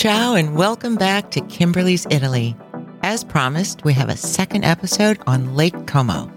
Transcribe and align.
Ciao, 0.00 0.34
and 0.34 0.56
welcome 0.56 0.96
back 0.96 1.30
to 1.32 1.42
Kimberly's 1.42 2.06
Italy. 2.08 2.56
As 3.02 3.22
promised, 3.22 3.84
we 3.84 3.92
have 3.92 4.08
a 4.08 4.16
second 4.16 4.64
episode 4.64 5.18
on 5.26 5.54
Lake 5.54 5.86
Como. 5.86 6.32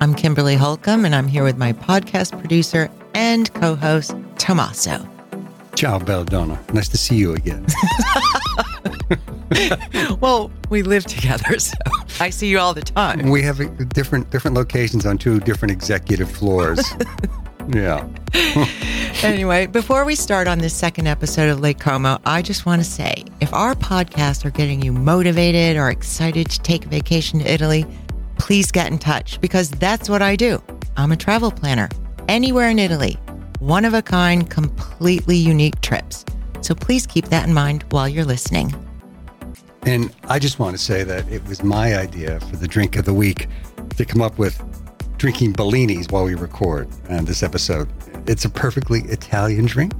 I'm 0.00 0.14
Kimberly 0.14 0.54
Holcomb, 0.54 1.04
and 1.04 1.14
I'm 1.14 1.28
here 1.28 1.44
with 1.44 1.58
my 1.58 1.74
podcast 1.74 2.40
producer 2.40 2.90
and 3.12 3.52
co 3.52 3.74
host, 3.74 4.16
Tommaso. 4.38 5.06
Ciao, 5.74 5.98
Belladonna. 5.98 6.58
Nice 6.72 6.88
to 6.88 6.96
see 6.96 7.16
you 7.16 7.34
again. 7.34 7.66
well, 10.20 10.50
we 10.70 10.80
live 10.80 11.04
together, 11.04 11.58
so 11.58 11.76
I 12.20 12.30
see 12.30 12.48
you 12.48 12.58
all 12.58 12.72
the 12.72 12.80
time. 12.80 13.28
We 13.28 13.42
have 13.42 13.58
different 13.90 14.30
different 14.30 14.56
locations 14.56 15.04
on 15.04 15.18
two 15.18 15.40
different 15.40 15.72
executive 15.72 16.30
floors. 16.30 16.82
yeah. 17.68 18.08
Anyway, 19.24 19.66
before 19.66 20.04
we 20.04 20.14
start 20.14 20.46
on 20.46 20.58
this 20.58 20.74
second 20.74 21.06
episode 21.06 21.48
of 21.48 21.60
Lake 21.60 21.78
Como, 21.78 22.18
I 22.26 22.42
just 22.42 22.66
want 22.66 22.82
to 22.82 22.88
say 22.88 23.24
if 23.40 23.52
our 23.52 23.74
podcasts 23.74 24.44
are 24.44 24.50
getting 24.50 24.82
you 24.82 24.92
motivated 24.92 25.76
or 25.76 25.90
excited 25.90 26.50
to 26.50 26.60
take 26.60 26.84
a 26.84 26.88
vacation 26.88 27.40
to 27.40 27.50
Italy, 27.50 27.86
please 28.38 28.70
get 28.70 28.90
in 28.90 28.98
touch 28.98 29.40
because 29.40 29.70
that's 29.70 30.08
what 30.08 30.22
I 30.22 30.36
do. 30.36 30.62
I'm 30.96 31.12
a 31.12 31.16
travel 31.16 31.50
planner 31.50 31.88
anywhere 32.28 32.68
in 32.68 32.78
Italy, 32.78 33.18
one 33.58 33.84
of 33.84 33.94
a 33.94 34.02
kind, 34.02 34.48
completely 34.48 35.36
unique 35.36 35.80
trips. 35.80 36.24
So 36.60 36.74
please 36.74 37.06
keep 37.06 37.26
that 37.26 37.46
in 37.46 37.54
mind 37.54 37.84
while 37.90 38.08
you're 38.08 38.24
listening. 38.24 38.74
And 39.82 40.14
I 40.24 40.38
just 40.38 40.58
want 40.58 40.76
to 40.76 40.82
say 40.82 41.04
that 41.04 41.30
it 41.30 41.44
was 41.46 41.62
my 41.62 41.96
idea 41.96 42.40
for 42.40 42.56
the 42.56 42.68
drink 42.68 42.96
of 42.96 43.04
the 43.04 43.14
week 43.14 43.48
to 43.96 44.04
come 44.04 44.22
up 44.22 44.38
with 44.38 44.62
drinking 45.18 45.52
Bellinis 45.54 46.10
while 46.10 46.24
we 46.24 46.34
record 46.34 46.88
on 47.08 47.24
this 47.24 47.42
episode. 47.42 47.88
It's 48.26 48.44
a 48.44 48.48
perfectly 48.48 49.02
Italian 49.02 49.66
drink, 49.66 49.92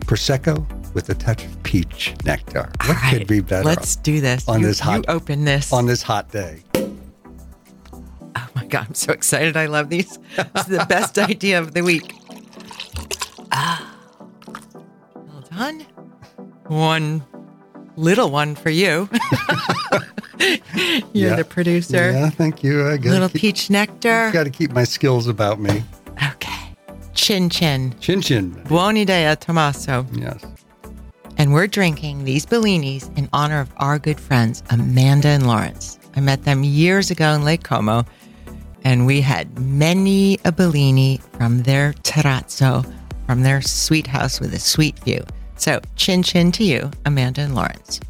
Prosecco 0.00 0.66
with 0.94 1.08
a 1.08 1.14
touch 1.14 1.44
of 1.44 1.62
peach 1.62 2.14
nectar. 2.24 2.70
What 2.84 2.96
right, 2.96 3.18
could 3.18 3.26
be 3.26 3.40
better? 3.40 3.64
Let's 3.64 3.96
do 3.96 4.20
this. 4.20 4.48
On 4.48 4.60
you, 4.60 4.66
this 4.66 4.80
hot, 4.80 4.96
you 4.98 5.04
open 5.08 5.44
this 5.44 5.72
on 5.72 5.86
this 5.86 6.02
hot 6.02 6.30
day. 6.30 6.62
Oh 6.74 8.48
my 8.54 8.64
god, 8.66 8.86
I'm 8.88 8.94
so 8.94 9.12
excited! 9.12 9.56
I 9.56 9.66
love 9.66 9.88
these. 9.88 10.18
It's 10.36 10.64
the 10.64 10.84
best 10.88 11.18
idea 11.30 11.58
of 11.58 11.72
the 11.72 11.82
week. 11.82 12.14
Ah, 13.52 13.96
well 15.14 15.44
done. 15.50 15.86
One 16.66 17.24
little 17.96 18.30
one 18.30 18.54
for 18.54 18.70
you. 18.70 19.08
You're 21.12 21.30
yeah. 21.30 21.36
the 21.36 21.46
producer. 21.48 22.12
Yeah, 22.12 22.30
thank 22.30 22.62
you. 22.62 22.86
I 22.86 22.96
got 22.96 23.10
little 23.10 23.28
keep, 23.28 23.40
peach 23.40 23.70
nectar. 23.70 24.30
Got 24.32 24.44
to 24.44 24.50
keep 24.50 24.72
my 24.72 24.84
skills 24.84 25.26
about 25.26 25.60
me. 25.60 25.82
Chin 27.30 27.48
chin. 27.48 27.94
Chin 28.00 28.20
chin. 28.20 28.50
Buon 28.66 28.96
idea, 28.96 29.36
Tommaso. 29.36 30.04
Yes. 30.14 30.44
And 31.36 31.52
we're 31.52 31.68
drinking 31.68 32.24
these 32.24 32.44
Bellinis 32.44 33.16
in 33.16 33.28
honor 33.32 33.60
of 33.60 33.72
our 33.76 34.00
good 34.00 34.18
friends, 34.18 34.64
Amanda 34.68 35.28
and 35.28 35.46
Lawrence. 35.46 35.96
I 36.16 36.20
met 36.22 36.42
them 36.42 36.64
years 36.64 37.08
ago 37.08 37.30
in 37.34 37.44
Lake 37.44 37.62
Como, 37.62 38.04
and 38.82 39.06
we 39.06 39.20
had 39.20 39.60
many 39.60 40.40
a 40.44 40.50
Bellini 40.50 41.20
from 41.34 41.62
their 41.62 41.92
terrazzo, 42.02 42.84
from 43.26 43.44
their 43.44 43.62
sweet 43.62 44.08
house 44.08 44.40
with 44.40 44.52
a 44.52 44.58
sweet 44.58 44.98
view. 44.98 45.24
So, 45.54 45.80
chin 45.94 46.24
chin 46.24 46.50
to 46.50 46.64
you, 46.64 46.90
Amanda 47.06 47.42
and 47.42 47.54
Lawrence. 47.54 48.00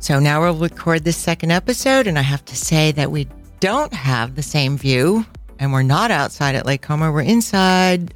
So 0.00 0.18
now 0.18 0.40
we'll 0.40 0.56
record 0.56 1.04
this 1.04 1.16
second 1.16 1.52
episode, 1.52 2.08
and 2.08 2.18
I 2.18 2.22
have 2.22 2.44
to 2.46 2.56
say 2.56 2.90
that 2.90 3.12
we 3.12 3.28
don't 3.60 3.92
have 3.92 4.34
the 4.34 4.42
same 4.42 4.76
view, 4.76 5.24
and 5.58 5.72
we're 5.72 5.82
not 5.82 6.10
outside 6.10 6.54
at 6.54 6.66
Lake 6.66 6.82
Como. 6.82 7.10
We're 7.10 7.22
inside 7.22 8.14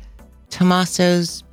Tommaso's 0.50 1.44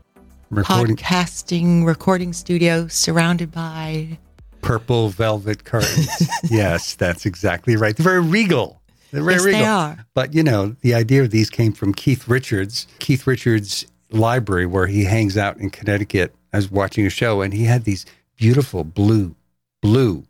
recording. 0.49 0.95
podcasting 0.95 1.85
recording 1.85 2.33
studio, 2.33 2.87
surrounded 2.87 3.51
by 3.51 4.17
purple 4.61 5.09
velvet 5.09 5.63
curtains. 5.63 6.09
yes, 6.49 6.95
that's 6.95 7.25
exactly 7.25 7.75
right. 7.75 7.95
They're 7.95 8.03
very 8.03 8.21
regal. 8.21 8.81
They're 9.11 9.23
very 9.23 9.35
yes, 9.35 9.45
regal. 9.45 9.59
They 9.59 9.65
are. 9.65 10.05
But 10.13 10.33
you 10.33 10.43
know, 10.43 10.75
the 10.81 10.93
idea 10.93 11.21
of 11.23 11.31
these 11.31 11.49
came 11.49 11.73
from 11.73 11.93
Keith 11.93 12.27
Richards. 12.27 12.87
Keith 12.99 13.27
Richards' 13.27 13.85
library, 14.11 14.65
where 14.65 14.87
he 14.87 15.03
hangs 15.05 15.37
out 15.37 15.57
in 15.57 15.69
Connecticut. 15.69 16.33
I 16.53 16.57
was 16.57 16.71
watching 16.71 17.05
a 17.05 17.09
show, 17.09 17.41
and 17.41 17.53
he 17.53 17.65
had 17.65 17.83
these 17.83 18.05
beautiful 18.37 18.83
blue 18.83 19.35
blue 19.81 20.25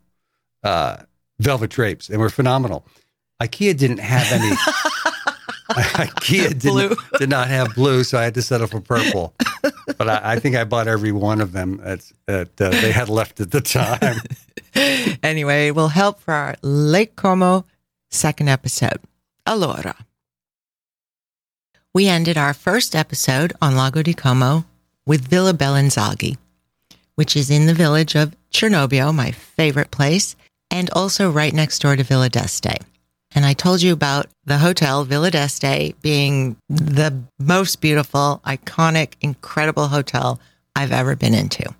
uh, 0.62 0.98
velvet 1.38 1.70
drapes. 1.70 2.08
They 2.08 2.16
were 2.16 2.30
phenomenal. 2.30 2.86
IKEA 3.40 3.76
didn't 3.76 3.98
have 3.98 4.30
any. 4.32 4.56
IKEA 5.96 6.58
did, 6.58 6.98
did 7.18 7.28
not 7.28 7.48
have 7.48 7.74
blue, 7.74 8.02
so 8.02 8.18
I 8.18 8.24
had 8.24 8.34
to 8.34 8.42
settle 8.42 8.66
for 8.66 8.80
purple. 8.80 9.34
But 9.98 10.08
I, 10.08 10.20
I 10.32 10.38
think 10.38 10.56
I 10.56 10.64
bought 10.64 10.88
every 10.88 11.12
one 11.12 11.40
of 11.40 11.52
them 11.52 11.80
that, 11.84 12.10
that 12.26 12.60
uh, 12.60 12.70
they 12.70 12.92
had 12.92 13.08
left 13.10 13.40
at 13.40 13.50
the 13.50 13.60
time. 13.60 14.16
anyway, 15.22 15.70
we'll 15.70 15.88
help 15.88 16.20
for 16.20 16.32
our 16.32 16.56
Lake 16.62 17.14
Como 17.16 17.66
second 18.10 18.48
episode. 18.48 19.00
Allora. 19.46 19.94
We 21.92 22.08
ended 22.08 22.38
our 22.38 22.54
first 22.54 22.94
episode 22.94 23.52
on 23.60 23.76
Lago 23.76 24.02
di 24.02 24.14
Como 24.14 24.64
with 25.06 25.28
Villa 25.28 25.52
Bellinzaghi, 25.52 26.36
which 27.16 27.36
is 27.36 27.50
in 27.50 27.66
the 27.66 27.74
village 27.74 28.14
of 28.14 28.34
Cernobbio, 28.50 29.14
my 29.14 29.30
favorite 29.30 29.90
place, 29.90 30.36
and 30.70 30.88
also 30.90 31.30
right 31.30 31.52
next 31.52 31.80
door 31.80 31.96
to 31.96 32.02
Villa 32.02 32.28
d'Este. 32.28 32.80
And 33.34 33.44
I 33.44 33.52
told 33.52 33.82
you 33.82 33.92
about 33.92 34.26
the 34.44 34.58
hotel, 34.58 35.04
Villa 35.04 35.30
d'Este, 35.30 36.00
being 36.00 36.56
the 36.68 37.22
most 37.38 37.80
beautiful, 37.80 38.40
iconic, 38.46 39.14
incredible 39.20 39.88
hotel 39.88 40.40
I've 40.74 40.92
ever 40.92 41.16
been 41.16 41.34
into. 41.34 41.74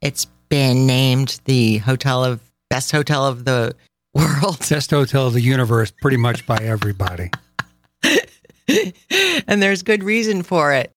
It's 0.00 0.26
been 0.48 0.86
named 0.86 1.40
the 1.44 1.78
hotel 1.78 2.24
of 2.24 2.40
best 2.68 2.92
hotel 2.92 3.26
of 3.26 3.44
the 3.44 3.74
world. 4.14 4.58
Best 4.68 4.90
hotel 4.90 5.28
of 5.28 5.32
the 5.32 5.40
universe, 5.40 5.92
pretty 6.02 6.16
much 6.16 6.46
by 6.46 6.58
everybody. 6.58 7.30
and 9.48 9.62
there's 9.62 9.82
good 9.82 10.02
reason 10.02 10.42
for 10.42 10.72
it. 10.72 10.90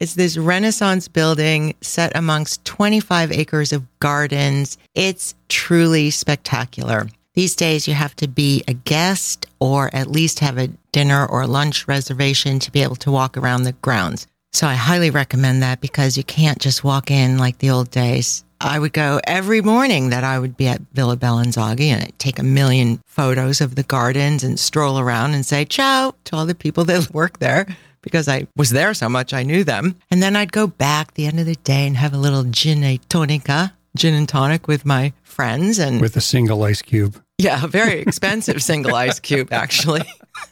It's 0.00 0.14
this 0.14 0.36
Renaissance 0.36 1.06
building 1.06 1.74
set 1.80 2.16
amongst 2.16 2.64
25 2.64 3.30
acres 3.30 3.72
of 3.72 3.86
gardens. 4.00 4.76
It's 4.94 5.34
truly 5.48 6.10
spectacular. 6.10 7.08
These 7.34 7.56
days, 7.56 7.88
you 7.88 7.94
have 7.94 8.14
to 8.16 8.28
be 8.28 8.62
a 8.68 8.74
guest 8.74 9.46
or 9.58 9.90
at 9.92 10.06
least 10.10 10.38
have 10.38 10.56
a 10.56 10.68
dinner 10.92 11.26
or 11.26 11.46
lunch 11.48 11.88
reservation 11.88 12.60
to 12.60 12.70
be 12.70 12.82
able 12.82 12.96
to 12.96 13.10
walk 13.10 13.36
around 13.36 13.64
the 13.64 13.72
grounds. 13.72 14.28
So 14.52 14.68
I 14.68 14.74
highly 14.74 15.10
recommend 15.10 15.62
that 15.62 15.80
because 15.80 16.16
you 16.16 16.22
can't 16.22 16.60
just 16.60 16.84
walk 16.84 17.10
in 17.10 17.38
like 17.38 17.58
the 17.58 17.70
old 17.70 17.90
days. 17.90 18.44
I 18.60 18.78
would 18.78 18.92
go 18.92 19.20
every 19.24 19.60
morning 19.60 20.10
that 20.10 20.22
I 20.22 20.38
would 20.38 20.56
be 20.56 20.68
at 20.68 20.80
Villa 20.92 21.16
Bellinzaghi 21.16 21.88
and 21.88 22.04
I'd 22.04 22.18
take 22.20 22.38
a 22.38 22.44
million 22.44 23.00
photos 23.04 23.60
of 23.60 23.74
the 23.74 23.82
gardens 23.82 24.44
and 24.44 24.58
stroll 24.58 25.00
around 25.00 25.34
and 25.34 25.44
say 25.44 25.64
ciao 25.64 26.14
to 26.24 26.36
all 26.36 26.46
the 26.46 26.54
people 26.54 26.84
that 26.84 27.10
work 27.12 27.40
there 27.40 27.66
because 28.00 28.28
I 28.28 28.46
was 28.54 28.70
there 28.70 28.94
so 28.94 29.08
much, 29.08 29.32
I 29.32 29.42
knew 29.42 29.64
them. 29.64 29.96
And 30.10 30.22
then 30.22 30.36
I'd 30.36 30.52
go 30.52 30.68
back 30.68 31.14
the 31.14 31.26
end 31.26 31.40
of 31.40 31.46
the 31.46 31.56
day 31.56 31.86
and 31.86 31.96
have 31.96 32.14
a 32.14 32.18
little 32.18 32.44
gin 32.44 32.84
e 32.84 33.00
tonica, 33.08 33.72
gin 33.96 34.14
and 34.14 34.28
tonic 34.28 34.66
with 34.68 34.84
my 34.84 35.12
friends 35.22 35.78
and 35.78 36.00
with 36.00 36.16
a 36.16 36.20
single 36.20 36.62
ice 36.62 36.82
cube. 36.82 37.20
Yeah, 37.38 37.64
a 37.64 37.68
very 37.68 38.00
expensive 38.00 38.62
single 38.62 38.94
ice 38.94 39.18
cube, 39.18 39.52
actually. 39.52 40.04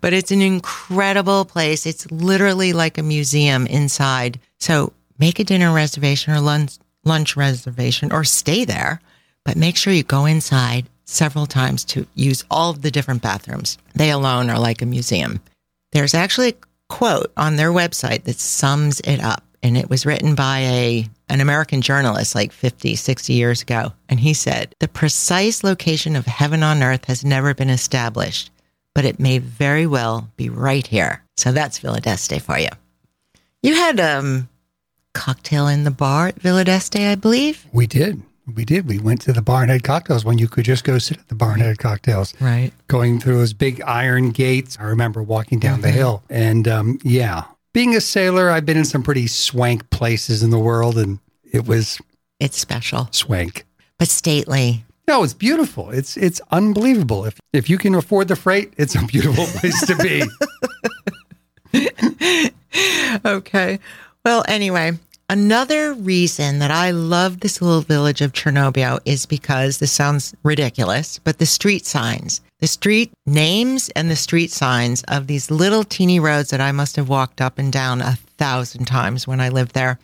but 0.00 0.12
it's 0.12 0.30
an 0.30 0.40
incredible 0.40 1.44
place. 1.44 1.84
It's 1.86 2.10
literally 2.10 2.72
like 2.72 2.98
a 2.98 3.02
museum 3.02 3.66
inside. 3.66 4.38
So 4.60 4.92
make 5.18 5.38
a 5.38 5.44
dinner 5.44 5.72
reservation 5.72 6.32
or 6.32 6.40
lunch, 6.40 6.78
lunch 7.04 7.36
reservation 7.36 8.12
or 8.12 8.24
stay 8.24 8.64
there, 8.64 9.00
but 9.44 9.56
make 9.56 9.76
sure 9.76 9.92
you 9.92 10.04
go 10.04 10.26
inside 10.26 10.86
several 11.06 11.46
times 11.46 11.84
to 11.84 12.06
use 12.14 12.44
all 12.50 12.70
of 12.70 12.82
the 12.82 12.90
different 12.90 13.22
bathrooms. 13.22 13.78
They 13.94 14.10
alone 14.10 14.50
are 14.50 14.58
like 14.58 14.80
a 14.80 14.86
museum. 14.86 15.40
There's 15.92 16.14
actually 16.14 16.50
a 16.50 16.54
quote 16.88 17.32
on 17.36 17.56
their 17.56 17.70
website 17.70 18.24
that 18.24 18.38
sums 18.38 19.00
it 19.00 19.20
up. 19.20 19.43
And 19.64 19.78
it 19.78 19.88
was 19.88 20.04
written 20.04 20.34
by 20.34 20.60
a 20.60 21.08
an 21.30 21.40
American 21.40 21.80
journalist 21.80 22.34
like 22.34 22.52
50, 22.52 22.94
60 22.94 23.32
years 23.32 23.62
ago. 23.62 23.92
And 24.10 24.20
he 24.20 24.34
said, 24.34 24.74
The 24.78 24.88
precise 24.88 25.64
location 25.64 26.14
of 26.14 26.26
heaven 26.26 26.62
on 26.62 26.82
earth 26.82 27.06
has 27.06 27.24
never 27.24 27.54
been 27.54 27.70
established, 27.70 28.50
but 28.94 29.06
it 29.06 29.18
may 29.18 29.38
very 29.38 29.86
well 29.86 30.28
be 30.36 30.50
right 30.50 30.86
here. 30.86 31.24
So 31.38 31.50
that's 31.50 31.78
Villa 31.78 32.00
d'Este 32.00 32.40
for 32.40 32.58
you. 32.58 32.68
You 33.62 33.74
had 33.74 33.98
um 33.98 34.50
cocktail 35.14 35.66
in 35.66 35.84
the 35.84 35.90
bar 35.90 36.28
at 36.28 36.40
Villa 36.40 36.64
d'Este, 36.64 36.96
I 36.96 37.14
believe. 37.14 37.66
We 37.72 37.86
did. 37.86 38.22
We 38.54 38.66
did. 38.66 38.86
We 38.86 38.98
went 38.98 39.22
to 39.22 39.32
the 39.32 39.40
bar 39.40 39.62
and 39.62 39.70
had 39.70 39.84
Cocktails 39.84 40.22
when 40.22 40.36
you 40.36 40.48
could 40.48 40.66
just 40.66 40.84
go 40.84 40.98
sit 40.98 41.16
at 41.16 41.28
the 41.28 41.34
Barnhead 41.34 41.78
Cocktails. 41.78 42.34
Right. 42.40 42.72
Going 42.88 43.18
through 43.18 43.38
those 43.38 43.54
big 43.54 43.80
iron 43.86 44.32
gates. 44.32 44.76
I 44.78 44.84
remember 44.84 45.22
walking 45.22 45.58
down 45.58 45.76
mm-hmm. 45.76 45.82
the 45.82 45.90
hill. 45.90 46.22
And 46.28 46.68
um, 46.68 46.98
yeah, 47.02 47.44
being 47.74 47.94
a 47.94 48.00
sailor, 48.00 48.48
I've 48.48 48.64
been 48.64 48.78
in 48.78 48.86
some 48.86 49.02
pretty 49.02 49.26
swank 49.26 49.90
places 49.90 50.42
in 50.42 50.48
the 50.48 50.58
world, 50.58 50.96
and 50.96 51.18
it 51.52 51.66
was. 51.66 52.00
It's 52.40 52.56
special. 52.56 53.08
Swank. 53.10 53.66
But 53.98 54.08
stately. 54.08 54.84
No, 55.06 55.22
it's 55.22 55.34
beautiful. 55.34 55.90
It's 55.90 56.16
it's 56.16 56.40
unbelievable. 56.50 57.26
If 57.26 57.38
if 57.52 57.68
you 57.68 57.76
can 57.76 57.94
afford 57.94 58.28
the 58.28 58.36
freight, 58.36 58.72
it's 58.78 58.94
a 58.94 59.04
beautiful 59.04 59.44
place 59.44 59.86
to 59.86 59.96
be. 59.96 60.22
okay. 63.26 63.78
Well, 64.24 64.44
anyway, 64.48 64.92
Another 65.30 65.94
reason 65.94 66.58
that 66.58 66.70
I 66.70 66.90
love 66.90 67.40
this 67.40 67.62
little 67.62 67.80
village 67.80 68.20
of 68.20 68.34
Cernobbio 68.34 69.00
is 69.06 69.24
because 69.24 69.78
this 69.78 69.90
sounds 69.90 70.34
ridiculous, 70.42 71.18
but 71.18 71.38
the 71.38 71.46
street 71.46 71.86
signs, 71.86 72.42
the 72.60 72.66
street 72.66 73.10
names 73.24 73.88
and 73.96 74.10
the 74.10 74.16
street 74.16 74.50
signs 74.50 75.02
of 75.04 75.26
these 75.26 75.50
little 75.50 75.82
teeny 75.82 76.20
roads 76.20 76.50
that 76.50 76.60
I 76.60 76.72
must 76.72 76.96
have 76.96 77.08
walked 77.08 77.40
up 77.40 77.58
and 77.58 77.72
down 77.72 78.02
a 78.02 78.18
thousand 78.36 78.84
times 78.84 79.26
when 79.26 79.40
I 79.40 79.48
lived 79.48 79.72
there. 79.72 79.98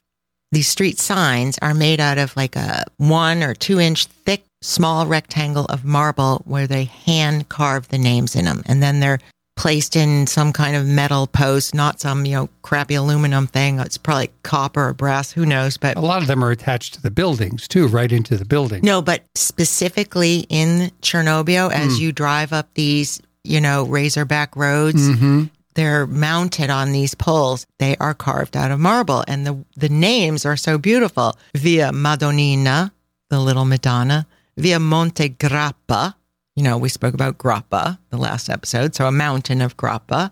These 0.53 0.69
street 0.69 0.99
signs 0.99 1.59
are 1.61 1.75
made 1.75 2.01
out 2.01 2.17
of 2.19 2.35
like 2.35 2.57
a 2.57 2.85
one 2.97 3.43
or 3.43 3.55
two 3.55 3.79
inch 3.79 4.07
thick, 4.07 4.45
small 4.63 5.07
rectangle 5.07 5.67
of 5.67 5.85
marble 5.85 6.43
where 6.47 6.67
they 6.67 6.85
hand 6.85 7.51
carve 7.51 7.89
the 7.89 7.99
names 7.99 8.35
in 8.35 8.47
them. 8.47 8.63
And 8.65 8.83
then 8.83 9.01
they're 9.01 9.21
placed 9.61 9.95
in 9.95 10.27
some 10.27 10.55
kind 10.55 10.75
of 10.75 10.87
metal 10.87 11.27
post, 11.27 11.75
not 11.75 12.01
some, 12.01 12.25
you 12.25 12.33
know, 12.35 12.49
crappy 12.63 12.95
aluminum 12.95 13.47
thing. 13.47 13.79
It's 13.79 13.99
probably 13.99 14.31
copper 14.43 14.89
or 14.89 14.95
brass, 14.95 15.31
who 15.33 15.45
knows, 15.45 15.77
but 15.77 15.99
A 15.99 16.01
lot 16.01 16.23
of 16.23 16.29
them 16.29 16.43
are 16.43 16.51
attached 16.51 16.95
to 16.95 17.03
the 17.03 17.11
buildings 17.11 17.69
too, 17.69 17.87
right 17.87 18.11
into 18.11 18.39
the 18.39 18.47
building. 18.47 18.81
no, 18.83 19.03
but 19.03 19.23
specifically 19.35 20.47
in 20.49 20.91
Cernobbio 21.03 21.71
as 21.71 22.01
you 22.01 22.11
drive 22.11 22.55
up 22.55 22.73
these, 22.73 23.21
you 23.45 23.61
know, 23.61 23.85
razorback 23.85 24.57
roads, 24.57 25.07
hmm 25.07 25.45
they're 25.75 26.05
mounted 26.07 26.69
on 26.69 26.91
these 26.91 27.15
poles. 27.15 27.65
They 27.79 27.97
are 27.99 28.13
carved 28.13 28.57
out 28.57 28.73
of 28.73 28.81
marble 28.81 29.25
and 29.29 29.47
the 29.47 29.65
the 29.77 29.89
names 29.89 30.45
are 30.45 30.57
so 30.57 30.79
beautiful. 30.79 31.37
Via 31.55 31.93
Madonnina, 31.93 32.91
the 33.29 33.39
little 33.41 33.65
Madonna, 33.65 34.27
via 34.57 34.81
Monte 34.81 35.29
Grappa, 35.31 36.15
you 36.61 36.65
know, 36.65 36.77
we 36.77 36.91
spoke 36.91 37.15
about 37.15 37.39
Grappa 37.39 37.97
the 38.11 38.19
last 38.19 38.51
episode, 38.51 38.95
so 38.95 39.07
a 39.07 39.11
mountain 39.13 39.63
of 39.63 39.79
Grappa, 39.79 40.31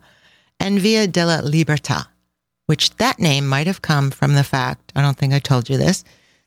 and 0.60 0.78
Via 0.78 1.06
della 1.06 1.40
Libertà, 1.42 2.04
which 2.66 2.94
that 2.96 3.18
name 3.18 3.46
might 3.48 3.66
have 3.66 3.80
come 3.80 4.10
from 4.10 4.34
the 4.34 4.44
fact, 4.44 4.92
I 4.94 5.00
don't 5.00 5.16
think 5.16 5.32
I 5.32 5.38
told 5.38 5.70
you 5.70 5.78
this, 5.78 6.04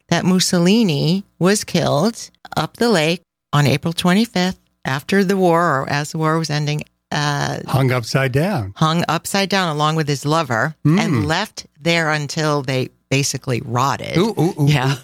that 0.09 0.23
Mussolini 0.23 1.23
was 1.39 1.63
killed 1.63 2.29
up 2.55 2.77
the 2.77 2.89
lake 2.89 3.23
on 3.53 3.65
April 3.65 3.91
25th 3.91 4.59
after 4.85 5.23
the 5.23 5.35
war 5.35 5.79
or 5.81 5.89
as 5.89 6.11
the 6.11 6.19
war 6.19 6.37
was 6.37 6.51
ending. 6.51 6.83
Uh, 7.11 7.57
Hung 7.67 7.91
upside 7.91 8.31
down. 8.31 8.73
hung 8.77 9.03
upside 9.09 9.49
down 9.49 9.75
along 9.75 9.95
with 9.95 10.07
his 10.07 10.25
lover 10.27 10.75
Mm. 10.85 10.99
and 10.99 11.27
left 11.27 11.65
there 11.81 12.11
until 12.11 12.61
they 12.61 12.89
basically 13.09 13.61
rotted. 13.65 14.15
Ooh, 14.15 14.35
ooh, 14.39 14.53
ooh, 14.61 14.67
Yeah. 14.67 14.95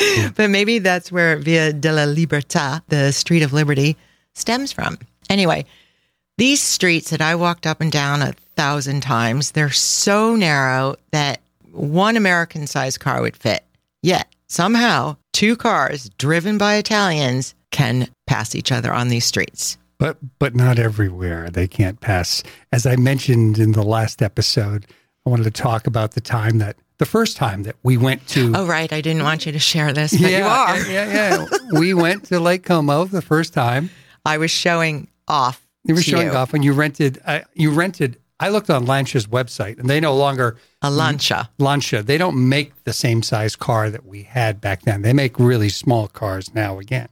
But 0.34 0.50
maybe 0.50 0.78
that's 0.78 1.12
where 1.12 1.36
Via 1.36 1.72
della 1.72 2.06
Libertà, 2.06 2.82
the 2.88 3.12
Street 3.12 3.42
of 3.42 3.52
Liberty, 3.52 3.96
stems 4.34 4.72
from. 4.72 4.98
Anyway, 5.28 5.64
these 6.38 6.62
streets 6.62 7.10
that 7.10 7.20
I 7.20 7.34
walked 7.34 7.66
up 7.66 7.80
and 7.80 7.92
down 7.92 8.22
a 8.22 8.32
thousand 8.56 9.02
times, 9.02 9.52
they're 9.52 9.70
so 9.70 10.36
narrow 10.36 10.96
that 11.12 11.40
one 11.72 12.16
American 12.16 12.66
sized 12.66 13.00
car 13.00 13.20
would 13.20 13.36
fit. 13.36 13.64
Yet 14.02 14.26
somehow 14.46 15.16
two 15.32 15.56
cars 15.56 16.08
driven 16.18 16.58
by 16.58 16.74
Italians 16.76 17.54
can 17.70 18.08
pass 18.26 18.54
each 18.54 18.72
other 18.72 18.92
on 18.92 19.08
these 19.08 19.24
streets. 19.24 19.76
But 19.98 20.16
but 20.38 20.54
not 20.54 20.78
everywhere. 20.78 21.50
They 21.50 21.68
can't 21.68 22.00
pass. 22.00 22.42
As 22.72 22.86
I 22.86 22.96
mentioned 22.96 23.58
in 23.58 23.72
the 23.72 23.82
last 23.82 24.22
episode, 24.22 24.86
I 25.26 25.30
wanted 25.30 25.44
to 25.44 25.50
talk 25.50 25.86
about 25.86 26.12
the 26.12 26.22
time 26.22 26.58
that 26.58 26.76
the 27.00 27.06
first 27.06 27.36
time 27.36 27.64
that 27.64 27.74
we 27.82 27.96
went 27.96 28.28
to 28.28 28.52
Oh, 28.54 28.66
right. 28.66 28.92
I 28.92 29.00
didn't 29.00 29.24
want 29.24 29.46
you 29.46 29.52
to 29.52 29.58
share 29.58 29.92
this, 29.92 30.12
but 30.12 30.30
you 30.30 30.44
are. 30.44 30.78
Yeah, 30.86 31.12
yeah, 31.12 31.46
yeah. 31.50 31.78
we 31.80 31.94
went 31.94 32.26
to 32.26 32.38
Lake 32.38 32.62
Como 32.64 33.06
the 33.06 33.22
first 33.22 33.52
time. 33.52 33.90
I 34.24 34.38
was 34.38 34.50
showing 34.50 35.08
off. 35.26 35.66
You 35.84 35.94
were 35.94 36.02
showing 36.02 36.28
you. 36.28 36.34
off, 36.34 36.52
and 36.52 36.62
you 36.62 36.74
rented. 36.74 37.18
Uh, 37.24 37.40
you 37.54 37.70
rented. 37.72 38.18
I 38.38 38.50
looked 38.50 38.68
on 38.68 38.84
Lancia's 38.84 39.26
website, 39.26 39.78
and 39.78 39.88
they 39.88 39.98
no 39.98 40.14
longer 40.14 40.58
a 40.82 40.90
Lancia. 40.90 41.48
Lancia. 41.58 42.02
They 42.02 42.18
don't 42.18 42.48
make 42.48 42.84
the 42.84 42.92
same 42.92 43.22
size 43.22 43.56
car 43.56 43.88
that 43.90 44.04
we 44.04 44.22
had 44.24 44.60
back 44.60 44.82
then. 44.82 45.00
They 45.02 45.14
make 45.14 45.38
really 45.38 45.70
small 45.70 46.06
cars 46.06 46.54
now 46.54 46.78
again. 46.78 47.08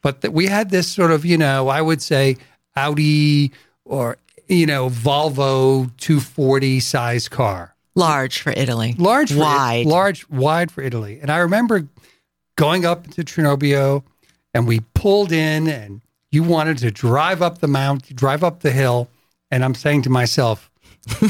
But 0.00 0.26
we 0.32 0.46
had 0.46 0.70
this 0.70 0.88
sort 0.88 1.10
of, 1.10 1.24
you 1.26 1.36
know, 1.36 1.68
I 1.68 1.82
would 1.82 2.00
say 2.00 2.38
Audi 2.74 3.52
or 3.84 4.16
you 4.48 4.64
know 4.66 4.88
Volvo 4.88 5.90
240 5.98 6.80
size 6.80 7.28
car, 7.28 7.74
Large 7.96 8.40
for 8.42 8.52
Italy. 8.56 8.94
large, 8.98 9.32
for, 9.32 9.38
Wide. 9.40 9.86
large, 9.86 10.28
wide 10.28 10.70
for 10.70 10.82
Italy. 10.82 11.18
And 11.20 11.30
I 11.32 11.38
remember 11.38 11.88
going 12.56 12.84
up 12.84 13.08
to 13.12 13.24
Cernobbio, 13.24 14.02
and 14.54 14.66
we 14.68 14.80
pulled 14.94 15.32
in, 15.32 15.66
and 15.66 16.00
you 16.30 16.42
wanted 16.42 16.78
to 16.78 16.90
drive 16.90 17.40
up 17.42 17.58
the 17.58 17.68
mount, 17.68 18.14
drive 18.14 18.44
up 18.44 18.60
the 18.60 18.70
hill, 18.70 19.08
and 19.50 19.64
I'm 19.64 19.74
saying 19.74 20.02
to 20.02 20.10
myself, 20.10 20.70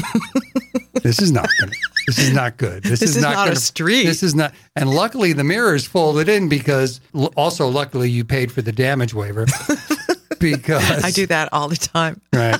"This 1.03 1.19
is 1.21 1.31
not 1.31 1.47
good. 1.59 1.73
This 2.07 2.19
is 2.19 2.33
not 2.33 2.57
good. 2.57 2.83
This, 2.83 2.99
This 2.99 3.15
is 3.15 3.21
not 3.21 3.33
a 3.33 3.35
gonna- 3.51 3.55
street." 3.55 4.03
This 4.05 4.23
is 4.23 4.35
not." 4.35 4.53
And 4.75 4.89
luckily, 4.89 5.33
the 5.33 5.43
mirrors 5.43 5.85
folded 5.85 6.27
in 6.29 6.49
because 6.49 6.99
l- 7.15 7.31
also 7.37 7.67
luckily 7.67 8.09
you 8.09 8.23
paid 8.25 8.51
for 8.51 8.61
the 8.61 8.71
damage 8.71 9.13
waiver 9.13 9.45
because 10.39 11.03
I 11.03 11.11
do 11.11 11.25
that 11.27 11.49
all 11.53 11.67
the 11.69 11.75
time. 11.77 12.19
right 12.33 12.59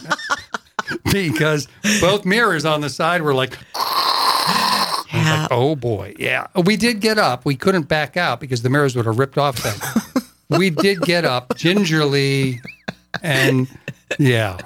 because 1.12 1.68
both 2.00 2.24
mirrors 2.26 2.66
on 2.66 2.82
the 2.82 2.90
side 2.90 3.22
were 3.22 3.34
like. 3.34 3.58
Like, 5.36 5.48
oh 5.52 5.76
boy, 5.76 6.14
yeah. 6.20 6.48
We 6.66 6.78
did 6.78 7.00
get 7.02 7.18
up. 7.18 7.46
We 7.46 7.56
couldn't 7.56 7.88
back 7.88 8.18
out 8.18 8.40
because 8.40 8.62
the 8.62 8.70
mirrors 8.70 8.96
would 8.96 9.06
have 9.06 9.20
ripped 9.20 9.38
off 9.38 9.58
then. 9.64 9.76
we 10.60 10.70
did 10.70 11.02
get 11.02 11.26
up 11.26 11.56
gingerly, 11.58 12.60
and 13.22 13.68
yeah, 14.20 14.58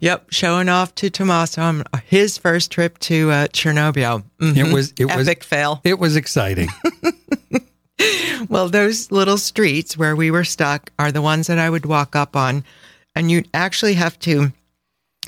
Yep. 0.00 0.26
Showing 0.30 0.68
off 0.68 0.94
to 0.96 1.10
Tommaso 1.10 1.60
on 1.62 1.84
his 2.06 2.38
first 2.38 2.70
trip 2.70 2.98
to 3.00 3.30
uh, 3.30 3.46
Cernobbio. 3.48 4.24
Mhm. 4.40 4.56
it 4.56 4.72
was 4.72 4.92
it 4.98 5.04
was 5.06 5.28
Epic 5.28 5.44
fail. 5.44 5.80
it 5.84 5.98
was 5.98 6.16
exciting. 6.16 6.68
Well, 8.48 8.68
those 8.68 9.10
little 9.10 9.38
streets 9.38 9.96
where 9.96 10.14
we 10.16 10.30
were 10.30 10.44
stuck 10.44 10.90
are 10.98 11.10
the 11.12 11.22
ones 11.22 11.46
that 11.46 11.58
I 11.58 11.70
would 11.70 11.86
walk 11.86 12.14
up 12.14 12.36
on, 12.36 12.62
and 13.14 13.30
you'd 13.30 13.48
actually 13.54 13.94
have 13.94 14.18
to 14.20 14.52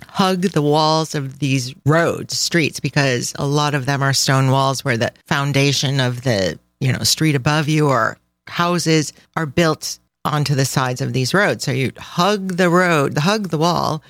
hug 0.08 0.42
the 0.42 0.62
walls 0.62 1.14
of 1.14 1.38
these 1.38 1.74
roads, 1.84 2.36
streets, 2.36 2.80
because 2.80 3.34
a 3.38 3.46
lot 3.46 3.74
of 3.74 3.86
them 3.86 4.02
are 4.02 4.12
stone 4.12 4.50
walls 4.50 4.84
where 4.84 4.96
the 4.96 5.12
foundation 5.26 6.00
of 6.00 6.22
the 6.22 6.58
you 6.80 6.92
know 6.92 7.02
street 7.02 7.34
above 7.34 7.68
you 7.68 7.88
or 7.88 8.18
houses 8.48 9.12
are 9.36 9.46
built 9.46 9.98
onto 10.24 10.54
the 10.54 10.64
sides 10.64 11.00
of 11.00 11.12
these 11.12 11.32
roads. 11.32 11.64
So 11.64 11.72
you'd 11.72 11.98
hug 11.98 12.56
the 12.56 12.68
road, 12.68 13.16
hug 13.18 13.48
the 13.48 13.58
wall 13.58 14.02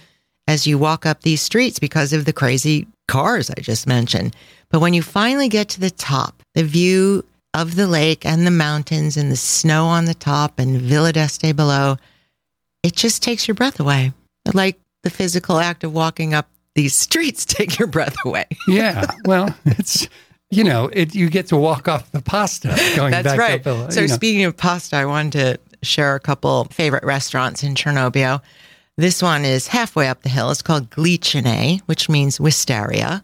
as 0.49 0.67
you 0.67 0.79
walk 0.79 1.05
up 1.05 1.23
these 1.23 1.43
streets 1.43 1.79
because 1.79 2.12
of 2.12 2.25
the 2.25 2.33
crazy 2.33 2.87
cars 3.09 3.50
I 3.50 3.61
just 3.61 3.87
mentioned. 3.87 4.35
But 4.71 4.81
when 4.81 4.94
you 4.94 5.03
finally 5.03 5.49
get 5.49 5.69
to 5.71 5.81
the 5.81 5.90
top, 5.90 6.43
the 6.55 6.64
view 6.64 7.25
of 7.55 7.76
the 7.76 7.87
lake 7.87 8.26
and 8.26 8.47
the 8.47 8.50
mountains 8.50 9.16
and 9.16 9.31
the 9.31 9.37
snow 9.37 9.87
on 9.87 10.05
the 10.05 10.14
top 10.14 10.59
and 10.59 10.81
Villa 10.81 11.12
d'Este 11.12 11.55
below, 11.55 11.97
it 12.83 12.95
just 12.95 13.23
takes 13.23 13.47
your 13.47 13.55
breath 13.55 13.81
away. 13.81 14.12
Like 14.52 14.78
the 15.03 15.11
physical 15.11 15.59
act 15.59 15.85
of 15.85 15.93
walking 15.93 16.35
up 16.35 16.49
these 16.75 16.95
streets 16.95 17.45
take 17.47 17.79
your 17.79 17.88
breath 17.88 18.17
away. 18.25 18.47
Yeah, 18.69 19.07
well, 19.25 19.55
it's 19.65 20.09
you 20.50 20.62
know, 20.62 20.88
it 20.93 21.15
you 21.15 21.29
get 21.29 21.49
to 21.49 21.57
walk 21.57 21.88
off 21.88 22.11
the 22.12 22.23
pasta 22.23 22.69
going 22.95 23.11
That's 23.11 23.25
back 23.26 23.38
right. 23.38 23.67
up. 23.67 23.93
So 23.93 24.03
know. 24.03 24.07
speaking 24.07 24.45
of 24.45 24.57
pasta, 24.57 24.97
I 24.97 25.07
wanted 25.07 25.33
to 25.33 25.59
share 25.87 26.15
a 26.15 26.21
couple 26.21 26.65
favorite 26.67 27.05
restaurants 27.05 27.62
in 27.62 27.75
Cernobbio. 27.75 28.41
This 28.97 29.23
one 29.23 29.45
is 29.45 29.67
halfway 29.67 30.09
up 30.09 30.23
the 30.23 30.29
hill. 30.29 30.50
It's 30.50 30.62
called 30.62 30.91
Glicine, 30.91 31.81
which 31.83 32.09
means 32.09 32.41
wisteria. 32.41 33.23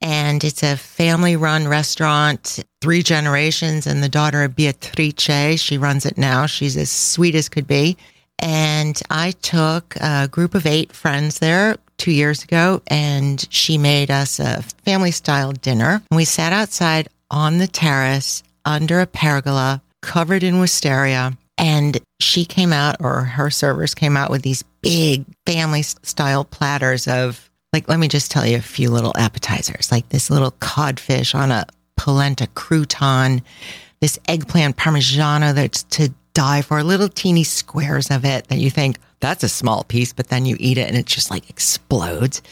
And 0.00 0.42
it's 0.44 0.62
a 0.62 0.76
family 0.76 1.36
run 1.36 1.68
restaurant, 1.68 2.64
three 2.80 3.02
generations, 3.02 3.86
and 3.86 4.02
the 4.02 4.08
daughter 4.08 4.42
of 4.42 4.54
Beatrice, 4.54 5.60
she 5.60 5.78
runs 5.78 6.04
it 6.06 6.18
now. 6.18 6.46
She's 6.46 6.76
as 6.76 6.90
sweet 6.90 7.34
as 7.34 7.48
could 7.48 7.66
be. 7.66 7.96
And 8.38 9.00
I 9.10 9.32
took 9.32 9.96
a 10.00 10.28
group 10.28 10.54
of 10.54 10.66
eight 10.66 10.92
friends 10.92 11.38
there 11.38 11.76
two 11.96 12.10
years 12.10 12.42
ago, 12.44 12.82
and 12.88 13.46
she 13.50 13.78
made 13.78 14.10
us 14.10 14.40
a 14.40 14.62
family 14.84 15.12
style 15.12 15.52
dinner. 15.52 16.02
We 16.10 16.24
sat 16.24 16.52
outside 16.52 17.08
on 17.30 17.58
the 17.58 17.66
terrace 17.66 18.42
under 18.64 19.00
a 19.00 19.06
pergola 19.06 19.82
covered 20.02 20.42
in 20.42 20.60
wisteria. 20.60 21.36
And 21.56 22.00
she 22.20 22.44
came 22.44 22.72
out, 22.72 22.96
or 23.00 23.22
her 23.22 23.48
servers 23.48 23.94
came 23.94 24.16
out 24.16 24.30
with 24.30 24.42
these 24.42 24.64
big 24.82 25.24
family 25.46 25.82
style 25.82 26.44
platters 26.44 27.06
of, 27.06 27.48
like, 27.72 27.88
let 27.88 28.00
me 28.00 28.08
just 28.08 28.30
tell 28.30 28.44
you 28.44 28.56
a 28.56 28.60
few 28.60 28.90
little 28.90 29.12
appetizers, 29.16 29.92
like 29.92 30.08
this 30.08 30.30
little 30.30 30.50
codfish 30.50 31.34
on 31.34 31.52
a 31.52 31.66
polenta 31.96 32.48
crouton, 32.48 33.40
this 34.00 34.18
eggplant 34.26 34.76
parmigiano 34.76 35.54
that's 35.54 35.84
to 35.84 36.12
die 36.34 36.62
for, 36.62 36.82
little 36.82 37.08
teeny 37.08 37.44
squares 37.44 38.10
of 38.10 38.24
it 38.24 38.48
that 38.48 38.58
you 38.58 38.70
think 38.70 38.98
that's 39.20 39.42
a 39.42 39.48
small 39.48 39.84
piece, 39.84 40.12
but 40.12 40.28
then 40.28 40.44
you 40.44 40.56
eat 40.60 40.78
it 40.78 40.88
and 40.88 40.96
it 40.96 41.06
just 41.06 41.30
like 41.30 41.48
explodes. 41.48 42.42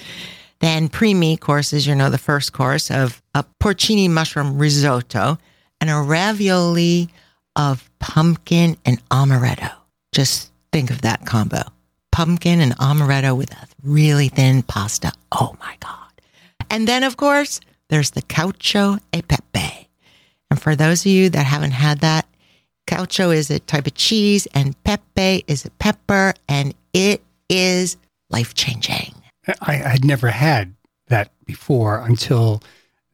Then 0.61 0.89
pre 0.89 1.13
me 1.13 1.37
courses, 1.37 1.87
you 1.87 1.95
know, 1.95 2.09
the 2.09 2.19
first 2.19 2.53
course 2.53 2.91
of 2.91 3.21
a 3.35 3.45
porcini 3.61 4.09
mushroom 4.09 4.59
risotto 4.59 5.39
and 5.81 5.91
a 5.91 5.97
ravioli 5.97 7.09
of 7.57 7.91
pumpkin 7.99 8.77
and 8.87 9.07
amaretto. 9.11 9.73
Just 10.13 10.51
think 10.73 10.91
of 10.91 11.03
that 11.03 11.27
combo 11.27 11.63
pumpkin 12.13 12.61
and 12.61 12.77
amaretto 12.79 13.37
with 13.37 13.51
a 13.53 13.67
really 13.83 14.29
thin 14.29 14.63
pasta. 14.63 15.11
Oh 15.33 15.57
my 15.59 15.77
God. 15.81 15.99
And 16.71 16.87
then, 16.87 17.03
of 17.03 17.17
course, 17.17 17.59
there's 17.89 18.13
the 18.13 18.23
cacio 18.23 19.01
e 19.13 19.23
pepe. 19.23 19.89
And 20.51 20.61
for 20.63 20.77
those 20.77 21.01
of 21.01 21.07
you 21.07 21.31
that 21.31 21.47
haven't 21.47 21.73
had 21.73 22.01
that, 22.01 22.27
Cacio 22.87 23.35
is 23.35 23.51
a 23.51 23.59
type 23.61 23.87
of 23.87 23.95
cheese 23.95 24.47
and 24.55 24.81
pepe 24.85 25.45
is 25.47 25.65
a 25.65 25.71
pepper 25.73 26.35
and 26.49 26.75
it 26.93 27.23
is 27.49 27.97
life 28.31 28.55
changing. 28.55 29.15
I 29.61 29.75
had 29.75 30.05
never 30.05 30.29
had 30.29 30.75
that 31.09 31.31
before 31.45 31.99
until 32.01 32.63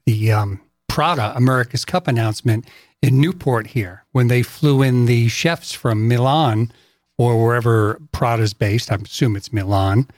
the 0.06 0.32
um, 0.32 0.60
Prada 0.88 1.34
America's 1.36 1.84
Cup 1.84 2.08
announcement 2.08 2.66
in 3.02 3.20
Newport 3.20 3.68
here 3.68 4.04
when 4.12 4.28
they 4.28 4.42
flew 4.42 4.82
in 4.82 5.06
the 5.06 5.28
chefs 5.28 5.72
from 5.72 6.08
Milan 6.08 6.72
or 7.16 7.42
wherever 7.42 8.00
Prada's 8.12 8.54
based. 8.54 8.90
I 8.90 8.96
assume 8.96 9.36
it's 9.36 9.52
Milan. 9.52 10.08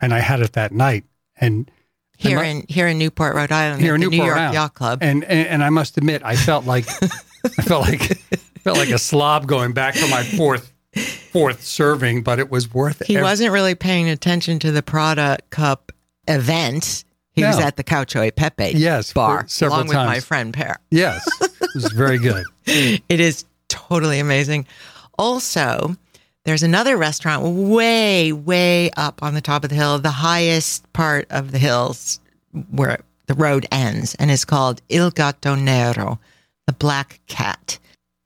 And 0.00 0.14
I 0.14 0.20
had 0.20 0.40
it 0.40 0.52
that 0.52 0.72
night. 0.72 1.04
And 1.36 1.70
Here 2.16 2.42
in 2.42 2.64
here 2.68 2.86
in 2.86 2.98
Newport, 2.98 3.34
Rhode 3.34 3.52
Island, 3.52 3.80
here 3.82 3.94
in 3.94 4.00
the 4.00 4.06
Newport 4.06 4.18
New 4.20 4.24
York 4.26 4.38
Island. 4.38 4.54
Yacht 4.54 4.74
Club. 4.74 4.98
And, 5.02 5.24
and 5.24 5.48
and 5.48 5.64
I 5.64 5.70
must 5.70 5.96
admit, 5.96 6.22
I 6.24 6.36
felt 6.36 6.66
like 6.66 6.86
I 7.58 7.62
felt 7.62 7.82
like 7.82 8.20
felt 8.58 8.76
like 8.78 8.90
a 8.90 8.98
slob 8.98 9.46
going 9.46 9.72
back 9.72 9.94
for 9.94 10.08
my 10.08 10.22
fourth 10.22 10.72
fourth 11.32 11.62
serving, 11.62 12.22
but 12.22 12.38
it 12.38 12.50
was 12.50 12.72
worth 12.72 13.00
it. 13.00 13.06
He 13.06 13.16
ev- 13.16 13.22
wasn't 13.22 13.52
really 13.52 13.74
paying 13.74 14.08
attention 14.08 14.58
to 14.60 14.72
the 14.72 14.82
Prada 14.82 15.38
Cup 15.50 15.92
event. 16.26 17.04
He 17.32 17.44
was 17.44 17.58
at 17.60 17.76
the 17.76 17.84
Cacio 17.84 18.26
e 18.26 18.32
Pepe 18.32 18.72
Yes, 18.74 19.12
bar 19.12 19.44
several 19.46 19.76
along 19.76 19.88
with 19.88 19.96
my 19.96 20.18
friend 20.20 20.52
Pear. 20.52 20.78
Yes, 20.90 21.24
it 21.40 21.70
was 21.74 21.92
very 21.92 22.18
good. 22.18 22.44
It 22.66 23.20
is 23.20 23.44
totally 23.68 24.18
amazing. 24.18 24.66
Also, 25.18 25.96
there's 26.44 26.62
another 26.62 26.96
restaurant 26.96 27.44
way, 27.44 28.32
way 28.32 28.90
up 28.96 29.22
on 29.22 29.34
the 29.34 29.40
top 29.40 29.64
of 29.64 29.70
the 29.70 29.76
hill, 29.76 29.98
the 29.98 30.10
highest 30.10 30.90
part 30.92 31.26
of 31.30 31.52
the 31.52 31.58
hills 31.58 32.20
where 32.70 33.00
the 33.26 33.34
road 33.34 33.66
ends, 33.70 34.14
and 34.16 34.30
it's 34.30 34.44
called 34.44 34.82
Il 34.88 35.10
Gatto 35.10 35.54
Nero, 35.54 36.18
the 36.66 36.72
Black 36.72 37.20
Cat. 37.26 37.78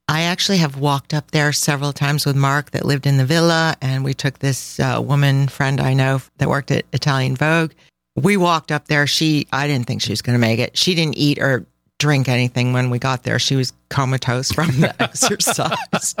I 0.07 0.23
actually 0.23 0.57
have 0.57 0.77
walked 0.77 1.13
up 1.13 1.31
there 1.31 1.53
several 1.53 1.93
times 1.93 2.25
with 2.25 2.35
Mark 2.35 2.71
that 2.71 2.85
lived 2.85 3.07
in 3.07 3.17
the 3.17 3.25
villa, 3.25 3.75
and 3.81 4.03
we 4.03 4.13
took 4.13 4.39
this 4.39 4.79
uh, 4.79 5.01
woman 5.03 5.47
friend 5.47 5.79
I 5.79 5.93
know 5.93 6.21
that 6.37 6.49
worked 6.49 6.71
at 6.71 6.85
Italian 6.91 7.35
Vogue. 7.35 7.71
We 8.15 8.37
walked 8.37 8.71
up 8.71 8.87
there. 8.87 9.07
She, 9.07 9.47
I 9.51 9.65
didn't 9.65 9.87
think 9.87 10.01
she 10.01 10.11
was 10.11 10.21
going 10.21 10.35
to 10.35 10.39
make 10.39 10.59
it. 10.59 10.77
She 10.77 10.93
didn't 10.93 11.17
eat 11.17 11.39
or 11.39 11.65
drink 11.99 12.27
anything 12.27 12.73
when 12.73 12.89
we 12.89 12.99
got 12.99 13.23
there. 13.23 13.39
She 13.39 13.55
was 13.55 13.71
comatose 13.89 14.51
from 14.51 14.67
the 14.81 14.93
exercise. 15.01 16.15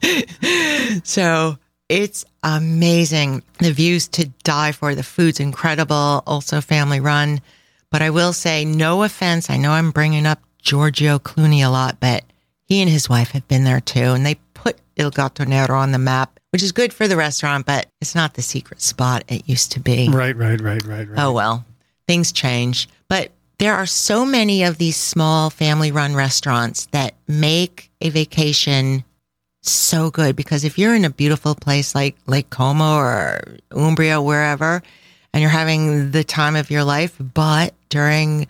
so 1.04 1.58
it's 1.88 2.24
amazing. 2.44 3.42
The 3.58 3.72
views 3.72 4.06
to 4.08 4.26
die 4.44 4.72
for. 4.72 4.94
The 4.94 5.02
food's 5.02 5.40
incredible. 5.40 6.22
Also 6.26 6.60
family 6.60 7.00
run. 7.00 7.40
But 7.90 8.00
I 8.00 8.10
will 8.10 8.32
say, 8.32 8.64
no 8.64 9.02
offense. 9.02 9.50
I 9.50 9.56
know 9.56 9.72
I'm 9.72 9.90
bringing 9.90 10.24
up 10.24 10.40
Giorgio 10.62 11.18
Clooney 11.18 11.66
a 11.66 11.68
lot, 11.68 11.98
but 12.00 12.24
he 12.66 12.80
and 12.80 12.90
his 12.90 13.08
wife 13.08 13.30
have 13.32 13.46
been 13.48 13.64
there 13.64 13.80
too. 13.80 14.12
And 14.12 14.24
they 14.24 14.36
put 14.54 14.78
Il 14.96 15.10
Gatto 15.10 15.44
Nero 15.44 15.76
on 15.76 15.92
the 15.92 15.98
map, 15.98 16.38
which 16.50 16.62
is 16.62 16.72
good 16.72 16.92
for 16.92 17.06
the 17.06 17.16
restaurant, 17.16 17.66
but 17.66 17.86
it's 18.00 18.14
not 18.14 18.34
the 18.34 18.42
secret 18.42 18.80
spot 18.80 19.24
it 19.28 19.48
used 19.48 19.72
to 19.72 19.80
be. 19.80 20.08
Right, 20.08 20.36
right, 20.36 20.60
right, 20.60 20.84
right, 20.84 21.08
right. 21.08 21.18
Oh, 21.18 21.32
well, 21.32 21.64
things 22.06 22.32
change. 22.32 22.88
But 23.08 23.30
there 23.58 23.74
are 23.74 23.86
so 23.86 24.24
many 24.24 24.64
of 24.64 24.78
these 24.78 24.96
small 24.96 25.50
family 25.50 25.92
run 25.92 26.14
restaurants 26.14 26.86
that 26.86 27.14
make 27.28 27.90
a 28.00 28.10
vacation 28.10 29.04
so 29.62 30.10
good 30.10 30.36
because 30.36 30.64
if 30.64 30.78
you're 30.78 30.94
in 30.94 31.04
a 31.04 31.10
beautiful 31.10 31.54
place 31.54 31.94
like 31.94 32.16
Lake 32.26 32.50
Como 32.50 32.96
or 32.96 33.56
Umbria, 33.70 34.20
wherever, 34.20 34.82
and 35.32 35.40
you're 35.40 35.50
having 35.50 36.10
the 36.10 36.24
time 36.24 36.56
of 36.56 36.70
your 36.70 36.84
life, 36.84 37.16
but 37.18 37.74
during 37.88 38.46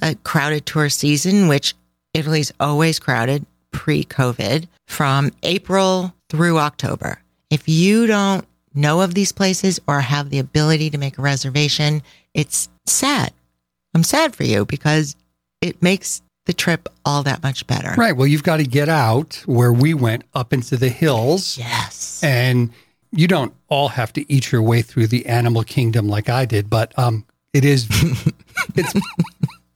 a 0.00 0.14
crowded 0.16 0.66
tour 0.66 0.88
season, 0.88 1.48
which 1.48 1.74
Italy's 2.14 2.52
always 2.58 2.98
crowded 2.98 3.44
pre 3.74 4.04
COVID 4.04 4.68
from 4.86 5.32
April 5.42 6.14
through 6.30 6.58
October, 6.58 7.20
if 7.50 7.68
you 7.68 8.06
don't 8.06 8.46
know 8.72 9.02
of 9.02 9.14
these 9.14 9.32
places 9.32 9.78
or 9.86 10.00
have 10.00 10.30
the 10.30 10.38
ability 10.38 10.88
to 10.90 10.98
make 10.98 11.18
a 11.18 11.22
reservation, 11.22 12.02
it's 12.32 12.68
sad. 12.86 13.32
I'm 13.94 14.02
sad 14.02 14.34
for 14.34 14.44
you 14.44 14.64
because 14.64 15.14
it 15.60 15.82
makes 15.82 16.22
the 16.46 16.52
trip 16.52 16.88
all 17.04 17.22
that 17.24 17.42
much 17.42 17.66
better. 17.66 17.94
Right. 17.96 18.16
Well, 18.16 18.26
you've 18.26 18.42
got 18.42 18.58
to 18.58 18.64
get 18.64 18.88
out 18.88 19.42
where 19.46 19.72
we 19.72 19.92
went 19.94 20.24
up 20.34 20.52
into 20.52 20.76
the 20.76 20.88
hills. 20.88 21.58
Yes. 21.58 22.22
And 22.22 22.70
you 23.12 23.28
don't 23.28 23.54
all 23.68 23.88
have 23.88 24.12
to 24.14 24.32
eat 24.32 24.52
your 24.52 24.62
way 24.62 24.82
through 24.82 25.08
the 25.08 25.26
animal 25.26 25.62
kingdom 25.62 26.08
like 26.08 26.28
I 26.28 26.44
did, 26.44 26.68
but 26.68 26.96
um, 26.98 27.24
it 27.52 27.64
is 27.64 27.86
it's 28.74 28.94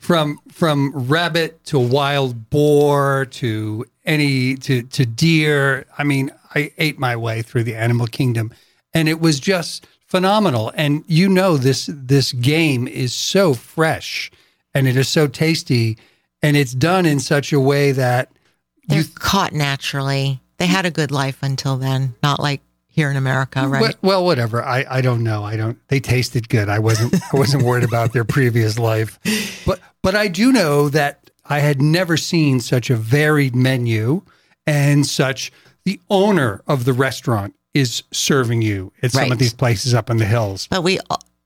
from 0.09 0.39
from 0.51 0.91
rabbit 0.95 1.63
to 1.67 1.79
wild 1.79 2.49
boar 2.49 3.27
to 3.27 3.85
any 4.07 4.55
to 4.55 4.83
to 4.85 5.05
deer. 5.05 5.85
I 5.99 6.05
mean, 6.05 6.31
I 6.55 6.73
ate 6.79 6.99
my 6.99 7.15
way 7.15 7.43
through 7.43 7.65
the 7.65 7.75
animal 7.75 8.07
kingdom, 8.07 8.51
and 8.95 9.07
it 9.07 9.21
was 9.21 9.39
just 9.39 9.87
phenomenal. 10.07 10.73
And 10.75 11.05
you 11.09 11.29
know 11.29 11.59
this 11.59 11.91
this 11.93 12.33
game 12.33 12.89
is 12.89 13.13
so 13.13 13.53
fresh, 13.53 14.31
and 14.73 14.89
it 14.89 14.97
is 14.97 15.09
so 15.09 15.27
tasty, 15.27 15.99
and 16.41 16.57
it's 16.57 16.73
done 16.73 17.05
in 17.05 17.21
such 17.21 17.53
a 17.53 17.61
way 17.61 17.93
that 17.93 18.31
They're 18.89 19.05
caught 19.15 19.53
naturally. 19.53 20.41
They 20.57 20.69
had 20.69 20.87
a 20.87 20.91
good 20.91 21.11
life 21.11 21.43
until 21.43 21.77
then, 21.77 22.15
not 22.23 22.41
like 22.41 22.63
here 22.99 23.11
in 23.11 23.17
America, 23.17 23.67
right? 23.69 23.81
Well, 23.81 23.93
well, 24.03 24.25
whatever. 24.25 24.63
I, 24.63 24.85
I 24.91 25.01
don't 25.01 25.23
know. 25.23 25.45
I 25.45 25.57
don't. 25.57 25.79
They 25.89 26.01
tasted 26.01 26.49
good. 26.49 26.69
I 26.69 26.81
wasn't 26.81 27.15
I 27.33 27.37
wasn't 27.37 27.63
worried 27.63 27.85
about 27.85 28.13
their 28.13 28.25
previous 28.25 28.77
life, 28.79 29.19
but 29.65 29.79
but 30.03 30.15
I 30.17 30.27
do 30.29 30.51
know 30.53 30.89
that 30.91 31.31
I 31.45 31.61
had 31.61 31.81
never 31.81 32.17
seen 32.17 32.59
such 32.61 32.91
a 32.91 32.97
varied 32.97 33.55
menu 33.55 34.23
and 34.67 35.07
such. 35.07 35.53
The 35.85 36.01
owner 36.11 36.61
of 36.67 36.85
the 36.85 36.93
restaurant 36.93 37.55
is 37.73 38.03
serving 38.13 38.63
you 38.63 38.93
at 39.03 39.13
some 39.13 39.23
Right. 39.23 39.33
of 39.33 39.39
these 39.39 39.55
places 39.55 39.95
up 39.95 40.11
in 40.11 40.17
the 40.19 40.27
hills. 40.27 40.67
But 40.69 40.83
we 40.83 40.99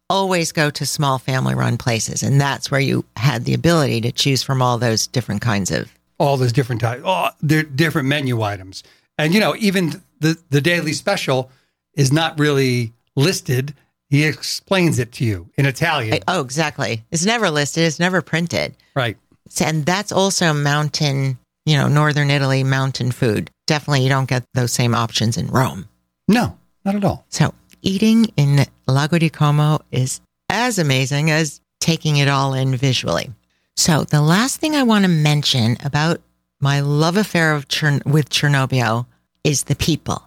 always 0.09 0.53
go 0.53 0.71
to 0.71 0.85
small 0.87 1.19
family 1.19 1.55
run 1.55 1.77
places, 1.77 2.23
and 2.23 2.41
that's 2.41 2.71
where 2.71 2.81
you 2.81 3.05
had 3.17 3.45
the 3.45 3.55
ability 3.55 4.01
to 4.01 4.11
choose 4.13 4.43
from 4.43 4.61
all 4.63 4.79
those 4.79 5.07
different 5.07 5.43
kinds 5.43 5.71
of. 5.71 5.93
all 6.19 6.37
those 6.37 6.53
different 6.53 6.81
types, 6.81 7.03
oh, 7.05 7.29
they're 7.41 7.63
different 7.65 8.07
menu 8.09 8.43
items. 8.43 8.83
And 9.19 9.35
you 9.35 9.41
know, 9.41 9.55
even 9.59 10.03
the 10.21 10.37
the 10.51 10.61
daily 10.61 10.93
special 10.93 11.51
is 11.95 12.13
not 12.13 12.39
really 12.39 12.93
listed. 13.17 13.75
He 14.09 14.25
explains 14.25 14.99
it 14.99 15.13
to 15.13 15.25
you 15.25 15.49
in 15.57 15.65
Italian, 15.67 16.19
Oh, 16.29 16.41
exactly. 16.43 17.03
It's 17.11 17.25
never 17.25 17.51
listed, 17.51 17.85
it's 17.85 17.99
never 17.99 18.21
printed. 18.21 18.75
right? 18.95 19.17
And 19.61 19.87
that's 19.87 20.13
also 20.13 20.53
mountain, 20.53 21.39
you 21.67 21.77
know, 21.77 21.89
northern 21.89 22.31
Italy 22.31 22.63
mountain 22.65 23.11
food. 23.11 23.51
Definitely, 23.67 24.03
you 24.03 24.09
don't 24.11 24.29
get 24.29 24.45
those 24.55 24.73
same 24.73 24.95
options 24.95 25.37
in 25.39 25.47
Rome. 25.49 25.89
No, 26.29 26.59
not 26.85 26.95
at 26.95 27.05
all. 27.05 27.25
So, 27.31 27.55
eating 27.83 28.27
in 28.37 28.67
Lago 28.87 29.19
di 29.19 29.31
Como 29.31 29.81
is 29.91 30.21
as 30.51 30.79
amazing 30.79 31.31
as 31.31 31.61
taking 31.81 32.17
it 32.19 32.29
all 32.29 32.53
in 32.55 32.77
visually. 32.77 33.31
So, 33.77 34.05
the 34.05 34.21
last 34.21 34.59
thing 34.61 34.75
I 34.77 34.83
want 34.83 35.05
to 35.05 35.11
mention 35.11 35.77
about 35.85 36.21
my 36.63 36.81
love 36.81 37.17
affair 37.17 37.53
of 37.53 37.67
Chern- 37.69 38.07
with 38.07 38.31
Cernobbio 38.31 39.05
is 39.43 39.65
the 39.65 39.75
people. 39.75 40.23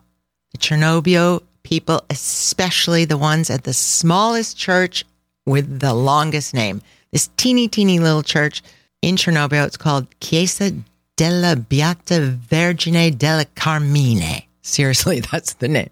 The 0.51 0.57
Cernobbio 0.57 1.41
people, 1.63 2.03
especially 2.09 3.05
the 3.05 3.17
ones 3.17 3.49
at 3.49 3.63
the 3.63 3.73
smallest 3.73 4.57
church 4.57 5.05
with 5.45 5.79
the 5.79 5.93
longest 5.93 6.53
name. 6.53 6.81
This 7.11 7.29
teeny, 7.37 7.69
teeny 7.69 7.99
little 7.99 8.21
church 8.21 8.61
in 9.01 9.15
Cernobbio. 9.15 9.65
It's 9.65 9.77
called 9.77 10.07
Chiesa 10.19 10.73
della 11.15 11.55
Beata 11.55 12.37
Vergine 12.49 13.17
della 13.17 13.45
Carmine. 13.55 14.43
Seriously, 14.61 15.19
that's 15.31 15.53
the 15.53 15.69
name. 15.69 15.89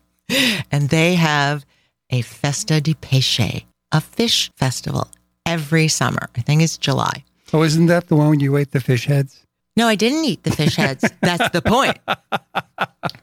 And 0.72 0.90
they 0.90 1.16
have 1.16 1.66
a 2.10 2.22
Festa 2.22 2.82
di 2.82 2.96
Pesce, 2.96 3.64
a 3.94 4.02
fish 4.02 4.52
festival 4.58 5.08
every 5.46 5.88
summer. 5.88 6.30
I 6.36 6.42
think 6.42 6.62
it's 6.62 6.78
July. 6.78 7.24
Oh, 7.54 7.64
isn't 7.64 7.86
that 7.86 8.08
the 8.08 8.16
one 8.16 8.30
when 8.30 8.40
you 8.42 8.58
ate 8.58 8.72
the 8.72 8.82
fish 8.82 9.06
heads? 9.06 9.43
No, 9.75 9.88
I 9.88 9.96
didn't 9.96 10.25
eat 10.25 10.44
the 10.44 10.51
fish 10.51 10.75
heads. 10.75 11.10
That's 11.22 11.50
the 11.50 11.62
point. 11.62 11.98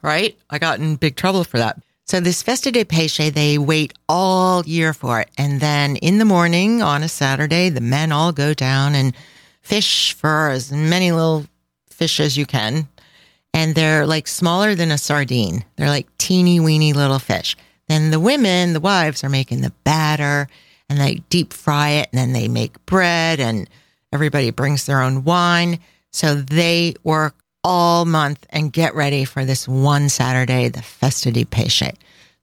Right? 0.03 0.37
I 0.49 0.57
got 0.57 0.79
in 0.79 0.95
big 0.95 1.15
trouble 1.15 1.43
for 1.43 1.57
that. 1.59 1.79
So 2.05 2.19
this 2.19 2.41
Festa 2.41 2.71
de 2.71 2.83
Pesce, 2.83 3.29
they 3.29 3.57
wait 3.57 3.93
all 4.09 4.63
year 4.65 4.93
for 4.93 5.21
it. 5.21 5.29
And 5.37 5.59
then 5.59 5.95
in 5.97 6.17
the 6.17 6.25
morning 6.25 6.81
on 6.81 7.03
a 7.03 7.07
Saturday, 7.07 7.69
the 7.69 7.81
men 7.81 8.11
all 8.11 8.31
go 8.31 8.53
down 8.53 8.95
and 8.95 9.15
fish 9.61 10.13
for 10.13 10.49
as 10.49 10.71
many 10.71 11.11
little 11.11 11.45
fish 11.87 12.19
as 12.19 12.35
you 12.35 12.45
can. 12.45 12.87
And 13.53 13.75
they're 13.75 14.05
like 14.07 14.27
smaller 14.27 14.75
than 14.75 14.91
a 14.91 14.97
sardine. 14.97 15.63
They're 15.75 15.87
like 15.87 16.07
teeny 16.17 16.59
weeny 16.59 16.93
little 16.93 17.19
fish. 17.19 17.55
Then 17.87 18.11
the 18.11 18.19
women, 18.19 18.73
the 18.73 18.79
wives 18.79 19.23
are 19.23 19.29
making 19.29 19.61
the 19.61 19.73
batter 19.83 20.47
and 20.89 20.99
they 20.99 21.15
deep 21.29 21.53
fry 21.53 21.89
it 21.89 22.09
and 22.11 22.19
then 22.19 22.33
they 22.33 22.47
make 22.47 22.85
bread 22.85 23.39
and 23.39 23.69
everybody 24.11 24.49
brings 24.51 24.85
their 24.85 25.01
own 25.01 25.23
wine. 25.23 25.79
So 26.11 26.35
they 26.35 26.95
work 27.03 27.35
all 27.63 28.05
month 28.05 28.45
and 28.49 28.73
get 28.73 28.95
ready 28.95 29.25
for 29.25 29.45
this 29.45 29.67
one 29.67 30.09
Saturday, 30.09 30.69
the 30.69 30.81
Festa 30.81 31.31
di 31.31 31.45
Pesce. 31.45 31.93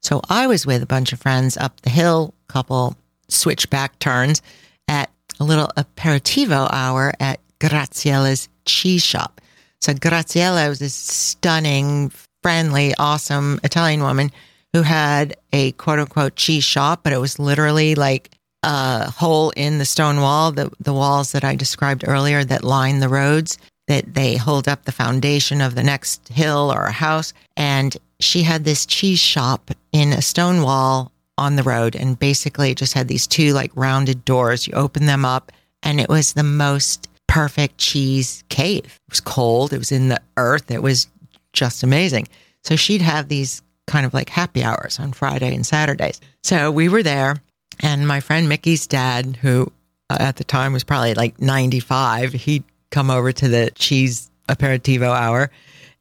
So 0.01 0.21
I 0.29 0.47
was 0.47 0.65
with 0.65 0.81
a 0.81 0.87
bunch 0.87 1.11
of 1.13 1.19
friends 1.19 1.57
up 1.57 1.81
the 1.81 1.89
hill, 1.89 2.33
couple 2.47 2.95
switchback 3.27 3.99
turns 3.99 4.41
at 4.87 5.09
a 5.39 5.43
little 5.43 5.69
aperitivo 5.77 6.67
hour 6.71 7.13
at 7.19 7.39
Graziella's 7.59 8.49
cheese 8.65 9.03
shop. 9.03 9.41
So 9.81 9.93
Graziella 9.93 10.69
was 10.69 10.79
this 10.79 10.93
stunning, 10.93 12.11
friendly, 12.41 12.93
awesome 12.97 13.59
Italian 13.63 14.01
woman 14.01 14.31
who 14.73 14.81
had 14.81 15.35
a 15.53 15.71
quote 15.73 15.99
unquote 15.99 16.35
cheese 16.35 16.63
shop, 16.63 17.01
but 17.03 17.13
it 17.13 17.17
was 17.17 17.39
literally 17.39 17.95
like 17.95 18.29
a 18.63 19.09
hole 19.11 19.51
in 19.55 19.77
the 19.77 19.85
stone 19.85 20.21
wall, 20.21 20.51
the, 20.51 20.71
the 20.79 20.93
walls 20.93 21.31
that 21.31 21.43
I 21.43 21.55
described 21.55 22.03
earlier 22.07 22.43
that 22.43 22.63
line 22.63 22.99
the 22.99 23.09
roads, 23.09 23.57
that 23.87 24.13
they 24.13 24.35
hold 24.35 24.67
up 24.67 24.85
the 24.85 24.91
foundation 24.91 25.61
of 25.61 25.75
the 25.75 25.83
next 25.83 26.27
hill 26.27 26.71
or 26.73 26.85
a 26.85 26.91
house. 26.91 27.33
And 27.57 27.97
she 28.19 28.43
had 28.43 28.63
this 28.63 28.85
cheese 28.85 29.19
shop 29.19 29.71
in 29.91 30.13
a 30.13 30.21
stone 30.21 30.61
wall 30.61 31.11
on 31.37 31.55
the 31.55 31.63
road 31.63 31.95
and 31.95 32.19
basically 32.19 32.71
it 32.71 32.77
just 32.77 32.93
had 32.93 33.07
these 33.07 33.25
two 33.25 33.53
like 33.53 33.71
rounded 33.73 34.25
doors. 34.25 34.67
You 34.67 34.73
open 34.73 35.05
them 35.05 35.23
up 35.23 35.51
and 35.81 35.99
it 35.99 36.09
was 36.09 36.33
the 36.33 36.43
most 36.43 37.07
perfect 37.27 37.77
cheese 37.77 38.43
cave. 38.49 38.85
It 38.85 39.11
was 39.11 39.21
cold. 39.21 39.71
It 39.71 39.77
was 39.77 39.91
in 39.91 40.09
the 40.09 40.21
earth. 40.35 40.69
It 40.69 40.83
was 40.83 41.07
just 41.53 41.81
amazing. 41.81 42.27
So 42.63 42.75
she'd 42.75 43.01
have 43.01 43.29
these 43.29 43.61
kind 43.87 44.05
of 44.05 44.13
like 44.13 44.29
happy 44.29 44.63
hours 44.63 44.99
on 44.99 45.13
Friday 45.13 45.55
and 45.55 45.65
Saturdays. 45.65 46.19
So 46.43 46.69
we 46.71 46.89
were 46.89 47.01
there 47.01 47.37
and 47.79 48.07
my 48.07 48.19
friend 48.19 48.47
Mickey's 48.49 48.87
dad, 48.87 49.37
who 49.41 49.71
uh, 50.09 50.17
at 50.19 50.35
the 50.37 50.43
time 50.43 50.73
was 50.73 50.83
probably 50.83 51.13
like 51.13 51.39
95, 51.39 52.33
he'd 52.33 52.63
come 52.91 53.09
over 53.09 53.31
to 53.31 53.47
the 53.47 53.71
cheese 53.75 54.29
aperitivo 54.47 55.09
hour 55.11 55.51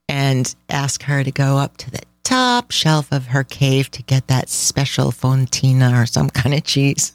and 0.08 0.54
ask 0.70 1.02
her 1.02 1.22
to 1.22 1.30
go 1.30 1.56
up 1.58 1.76
to 1.78 1.90
the 1.90 2.00
top 2.24 2.70
shelf 2.70 3.12
of 3.12 3.26
her 3.26 3.44
cave 3.44 3.90
to 3.90 4.02
get 4.02 4.26
that 4.28 4.48
special 4.48 5.10
fontina 5.12 6.02
or 6.02 6.06
some 6.06 6.30
kind 6.30 6.54
of 6.54 6.64
cheese. 6.64 7.12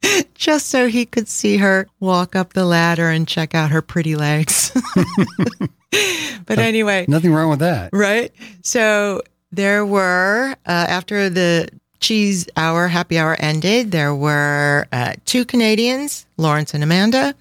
Just 0.34 0.68
so 0.68 0.86
he 0.86 1.06
could 1.06 1.26
see 1.26 1.56
her 1.56 1.88
walk 1.98 2.36
up 2.36 2.52
the 2.52 2.64
ladder 2.64 3.08
and 3.08 3.26
check 3.26 3.54
out 3.54 3.70
her 3.70 3.82
pretty 3.82 4.14
legs. 4.14 4.70
but 6.46 6.58
anyway, 6.58 7.04
Nothing 7.08 7.32
wrong 7.32 7.50
with 7.50 7.58
that. 7.60 7.90
right? 7.92 8.30
So 8.62 9.22
there 9.50 9.84
were, 9.84 10.50
uh, 10.66 10.86
after 10.88 11.28
the 11.30 11.68
cheese 12.06 12.46
hour, 12.56 12.86
happy 12.86 13.18
hour 13.18 13.36
ended, 13.40 13.90
there 13.90 14.14
were 14.14 14.86
uh, 14.92 15.14
two 15.24 15.44
Canadians, 15.44 16.24
Lawrence 16.36 16.72
and 16.72 16.84
Amanda, 16.84 17.34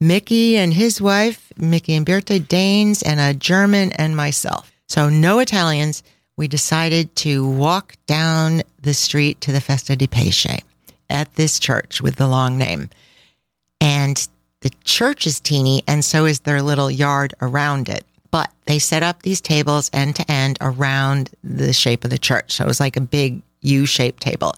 Mickey 0.00 0.56
and 0.56 0.72
his 0.72 1.00
wife, 1.00 1.52
Mickey 1.56 1.94
and 1.94 2.06
Berta 2.06 2.38
Danes, 2.38 3.02
and 3.02 3.18
a 3.18 3.34
German 3.34 3.90
and 3.92 4.16
myself. 4.16 4.70
So 4.86 5.08
no 5.08 5.40
Italians. 5.40 6.04
We 6.36 6.46
decided 6.46 7.14
to 7.16 7.48
walk 7.48 7.96
down 8.06 8.62
the 8.82 8.94
street 8.94 9.40
to 9.42 9.52
the 9.52 9.60
Festa 9.60 9.96
di 9.96 10.06
Pesce 10.06 10.62
at 11.10 11.34
this 11.34 11.58
church 11.58 12.00
with 12.00 12.16
the 12.16 12.28
long 12.28 12.56
name. 12.56 12.90
And 13.80 14.16
the 14.60 14.70
church 14.84 15.26
is 15.26 15.40
teeny, 15.40 15.82
and 15.88 16.04
so 16.04 16.24
is 16.24 16.40
their 16.40 16.62
little 16.62 16.90
yard 16.90 17.34
around 17.40 17.88
it. 17.88 18.04
But 18.30 18.50
they 18.66 18.78
set 18.78 19.02
up 19.02 19.22
these 19.22 19.40
tables 19.40 19.90
end 19.92 20.16
to 20.16 20.30
end 20.30 20.58
around 20.60 21.30
the 21.42 21.72
shape 21.72 22.04
of 22.04 22.10
the 22.10 22.18
church. 22.18 22.52
So 22.52 22.64
it 22.64 22.68
was 22.68 22.80
like 22.80 22.96
a 22.96 23.00
big 23.00 23.42
U 23.64 23.86
shaped 23.86 24.22
table. 24.22 24.54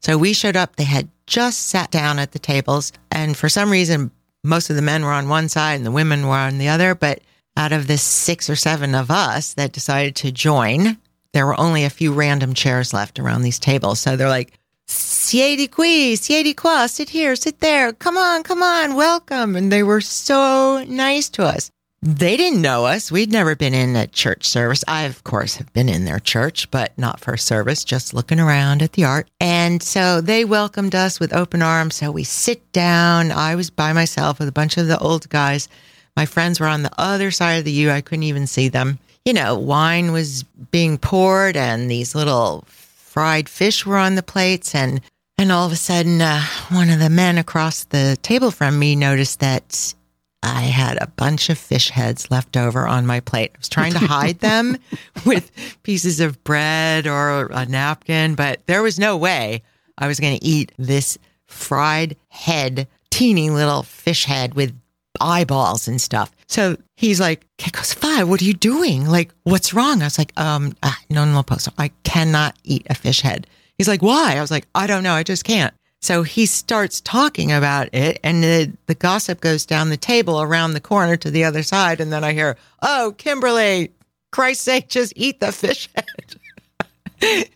So 0.00 0.16
we 0.16 0.32
showed 0.32 0.56
up, 0.56 0.76
they 0.76 0.84
had 0.84 1.08
just 1.26 1.68
sat 1.68 1.90
down 1.90 2.18
at 2.18 2.32
the 2.32 2.38
tables. 2.38 2.92
And 3.10 3.36
for 3.36 3.48
some 3.48 3.70
reason, 3.70 4.10
most 4.42 4.70
of 4.70 4.76
the 4.76 4.82
men 4.82 5.04
were 5.04 5.12
on 5.12 5.28
one 5.28 5.48
side 5.48 5.74
and 5.74 5.86
the 5.86 5.90
women 5.90 6.26
were 6.26 6.34
on 6.36 6.58
the 6.58 6.68
other. 6.68 6.94
But 6.94 7.20
out 7.56 7.72
of 7.72 7.86
the 7.86 7.98
six 7.98 8.48
or 8.48 8.56
seven 8.56 8.94
of 8.94 9.10
us 9.10 9.54
that 9.54 9.72
decided 9.72 10.16
to 10.16 10.32
join, 10.32 10.96
there 11.32 11.46
were 11.46 11.60
only 11.60 11.84
a 11.84 11.90
few 11.90 12.12
random 12.12 12.54
chairs 12.54 12.92
left 12.92 13.18
around 13.18 13.42
these 13.42 13.58
tables. 13.58 14.00
So 14.00 14.16
they're 14.16 14.28
like, 14.28 14.52
Siedi 14.88 15.70
qui, 15.70 16.16
siedi 16.16 16.56
qua, 16.56 16.86
sit 16.86 17.10
here, 17.10 17.36
sit 17.36 17.60
there. 17.60 17.92
Come 17.92 18.18
on, 18.18 18.42
come 18.42 18.60
on, 18.60 18.96
welcome. 18.96 19.54
And 19.54 19.70
they 19.70 19.84
were 19.84 20.00
so 20.00 20.82
nice 20.88 21.28
to 21.30 21.44
us. 21.44 21.70
They 22.02 22.38
didn't 22.38 22.62
know 22.62 22.86
us. 22.86 23.12
We'd 23.12 23.30
never 23.30 23.54
been 23.54 23.74
in 23.74 23.94
a 23.94 24.06
church 24.06 24.48
service. 24.48 24.82
I, 24.88 25.02
of 25.02 25.22
course, 25.22 25.56
have 25.56 25.70
been 25.74 25.90
in 25.90 26.06
their 26.06 26.18
church, 26.18 26.70
but 26.70 26.96
not 26.96 27.20
for 27.20 27.36
service, 27.36 27.84
just 27.84 28.14
looking 28.14 28.40
around 28.40 28.80
at 28.80 28.92
the 28.92 29.04
art. 29.04 29.28
And 29.38 29.82
so 29.82 30.22
they 30.22 30.46
welcomed 30.46 30.94
us 30.94 31.20
with 31.20 31.34
open 31.34 31.60
arms. 31.60 31.96
So 31.96 32.10
we 32.10 32.24
sit 32.24 32.72
down. 32.72 33.30
I 33.30 33.54
was 33.54 33.68
by 33.68 33.92
myself 33.92 34.38
with 34.38 34.48
a 34.48 34.52
bunch 34.52 34.78
of 34.78 34.86
the 34.86 34.98
old 34.98 35.28
guys. 35.28 35.68
My 36.16 36.24
friends 36.24 36.58
were 36.58 36.66
on 36.66 36.84
the 36.84 36.92
other 36.96 37.30
side 37.30 37.56
of 37.56 37.64
the 37.66 37.72
U. 37.72 37.90
I 37.90 38.00
couldn't 38.00 38.22
even 38.22 38.46
see 38.46 38.70
them. 38.70 38.98
You 39.26 39.34
know, 39.34 39.58
wine 39.58 40.12
was 40.12 40.44
being 40.70 40.96
poured 40.96 41.54
and 41.54 41.90
these 41.90 42.14
little 42.14 42.64
fried 42.66 43.46
fish 43.46 43.84
were 43.84 43.98
on 43.98 44.14
the 44.14 44.22
plates 44.22 44.74
and 44.74 45.02
and 45.36 45.50
all 45.50 45.66
of 45.66 45.72
a 45.72 45.76
sudden 45.76 46.20
uh, 46.20 46.42
one 46.70 46.90
of 46.90 46.98
the 46.98 47.08
men 47.08 47.38
across 47.38 47.84
the 47.84 48.18
table 48.22 48.50
from 48.50 48.78
me 48.78 48.94
noticed 48.94 49.40
that 49.40 49.94
I 50.42 50.62
had 50.62 50.96
a 51.00 51.06
bunch 51.06 51.50
of 51.50 51.58
fish 51.58 51.90
heads 51.90 52.30
left 52.30 52.56
over 52.56 52.86
on 52.86 53.06
my 53.06 53.20
plate. 53.20 53.52
I 53.54 53.58
was 53.58 53.68
trying 53.68 53.92
to 53.92 53.98
hide 53.98 54.38
them 54.40 54.78
with 55.26 55.50
pieces 55.82 56.20
of 56.20 56.42
bread 56.44 57.06
or 57.06 57.46
a 57.52 57.66
napkin, 57.66 58.34
but 58.34 58.66
there 58.66 58.82
was 58.82 58.98
no 58.98 59.16
way 59.16 59.62
I 59.98 60.06
was 60.06 60.18
going 60.18 60.38
to 60.38 60.44
eat 60.44 60.72
this 60.78 61.18
fried 61.46 62.16
head, 62.28 62.88
teeny 63.10 63.50
little 63.50 63.82
fish 63.82 64.24
head 64.24 64.54
with 64.54 64.74
eyeballs 65.20 65.86
and 65.86 66.00
stuff. 66.00 66.34
So 66.48 66.76
he's 66.96 67.20
like, 67.20 67.46
"Que 67.58 67.70
cosa 67.70 67.96
fai? 67.96 68.24
What 68.24 68.40
are 68.40 68.46
you 68.46 68.54
doing? 68.54 69.06
Like, 69.06 69.32
what's 69.44 69.74
wrong?" 69.74 70.00
I 70.00 70.06
was 70.06 70.18
like, 70.18 70.32
"Um, 70.40 70.74
ah, 70.82 70.98
no, 71.10 71.24
no, 71.24 71.42
posso. 71.42 71.72
I 71.76 71.90
cannot 72.02 72.56
eat 72.64 72.86
a 72.88 72.94
fish 72.94 73.20
head." 73.20 73.46
He's 73.76 73.88
like, 73.88 74.02
"Why?" 74.02 74.36
I 74.36 74.40
was 74.40 74.50
like, 74.50 74.66
"I 74.74 74.86
don't 74.86 75.02
know. 75.02 75.14
I 75.14 75.22
just 75.22 75.44
can't." 75.44 75.74
So 76.00 76.22
he 76.22 76.46
starts 76.46 77.00
talking 77.00 77.52
about 77.52 77.94
it, 77.94 78.18
and 78.24 78.42
the, 78.42 78.72
the 78.86 78.94
gossip 78.94 79.40
goes 79.40 79.66
down 79.66 79.90
the 79.90 79.96
table 79.96 80.40
around 80.40 80.72
the 80.72 80.80
corner 80.80 81.16
to 81.18 81.30
the 81.30 81.44
other 81.44 81.62
side, 81.62 82.00
and 82.00 82.12
then 82.12 82.24
I 82.24 82.32
hear, 82.32 82.56
"Oh, 82.80 83.14
Kimberly, 83.18 83.92
Christ's 84.30 84.64
sake, 84.64 84.88
just 84.88 85.12
eat 85.16 85.40
the 85.40 85.52
fish 85.52 85.88
head." 85.94 87.46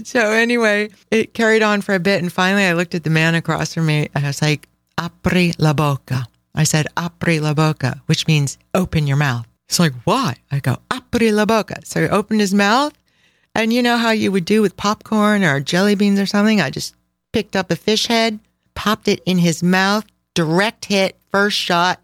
so 0.06 0.30
anyway, 0.30 0.90
it 1.10 1.34
carried 1.34 1.62
on 1.62 1.80
for 1.80 1.94
a 1.94 2.00
bit, 2.00 2.22
and 2.22 2.32
finally, 2.32 2.64
I 2.64 2.74
looked 2.74 2.94
at 2.94 3.02
the 3.04 3.10
man 3.10 3.34
across 3.34 3.74
from 3.74 3.86
me, 3.86 4.08
and 4.14 4.24
I 4.24 4.28
was 4.28 4.42
like, 4.42 4.68
"Apri 4.96 5.54
la 5.58 5.72
boca." 5.72 6.28
I 6.58 6.64
said, 6.64 6.88
apri 6.96 7.38
la 7.38 7.54
boca, 7.54 8.02
which 8.06 8.26
means 8.26 8.58
open 8.74 9.06
your 9.06 9.16
mouth. 9.16 9.46
He's 9.68 9.78
like, 9.78 9.92
why? 10.02 10.34
I 10.50 10.58
go, 10.58 10.78
apri 10.90 11.30
la 11.30 11.44
boca. 11.44 11.80
So 11.84 12.02
he 12.02 12.08
opened 12.08 12.40
his 12.40 12.52
mouth. 12.52 12.92
And 13.54 13.72
you 13.72 13.80
know 13.80 13.96
how 13.96 14.10
you 14.10 14.32
would 14.32 14.44
do 14.44 14.60
with 14.60 14.76
popcorn 14.76 15.44
or 15.44 15.60
jelly 15.60 15.94
beans 15.94 16.18
or 16.18 16.26
something? 16.26 16.60
I 16.60 16.70
just 16.70 16.96
picked 17.32 17.56
up 17.56 17.70
a 17.70 17.76
fish 17.76 18.06
head, 18.06 18.38
popped 18.74 19.08
it 19.08 19.20
in 19.26 19.38
his 19.38 19.62
mouth, 19.62 20.04
direct 20.34 20.86
hit, 20.86 21.16
first 21.30 21.58
shot. 21.58 22.02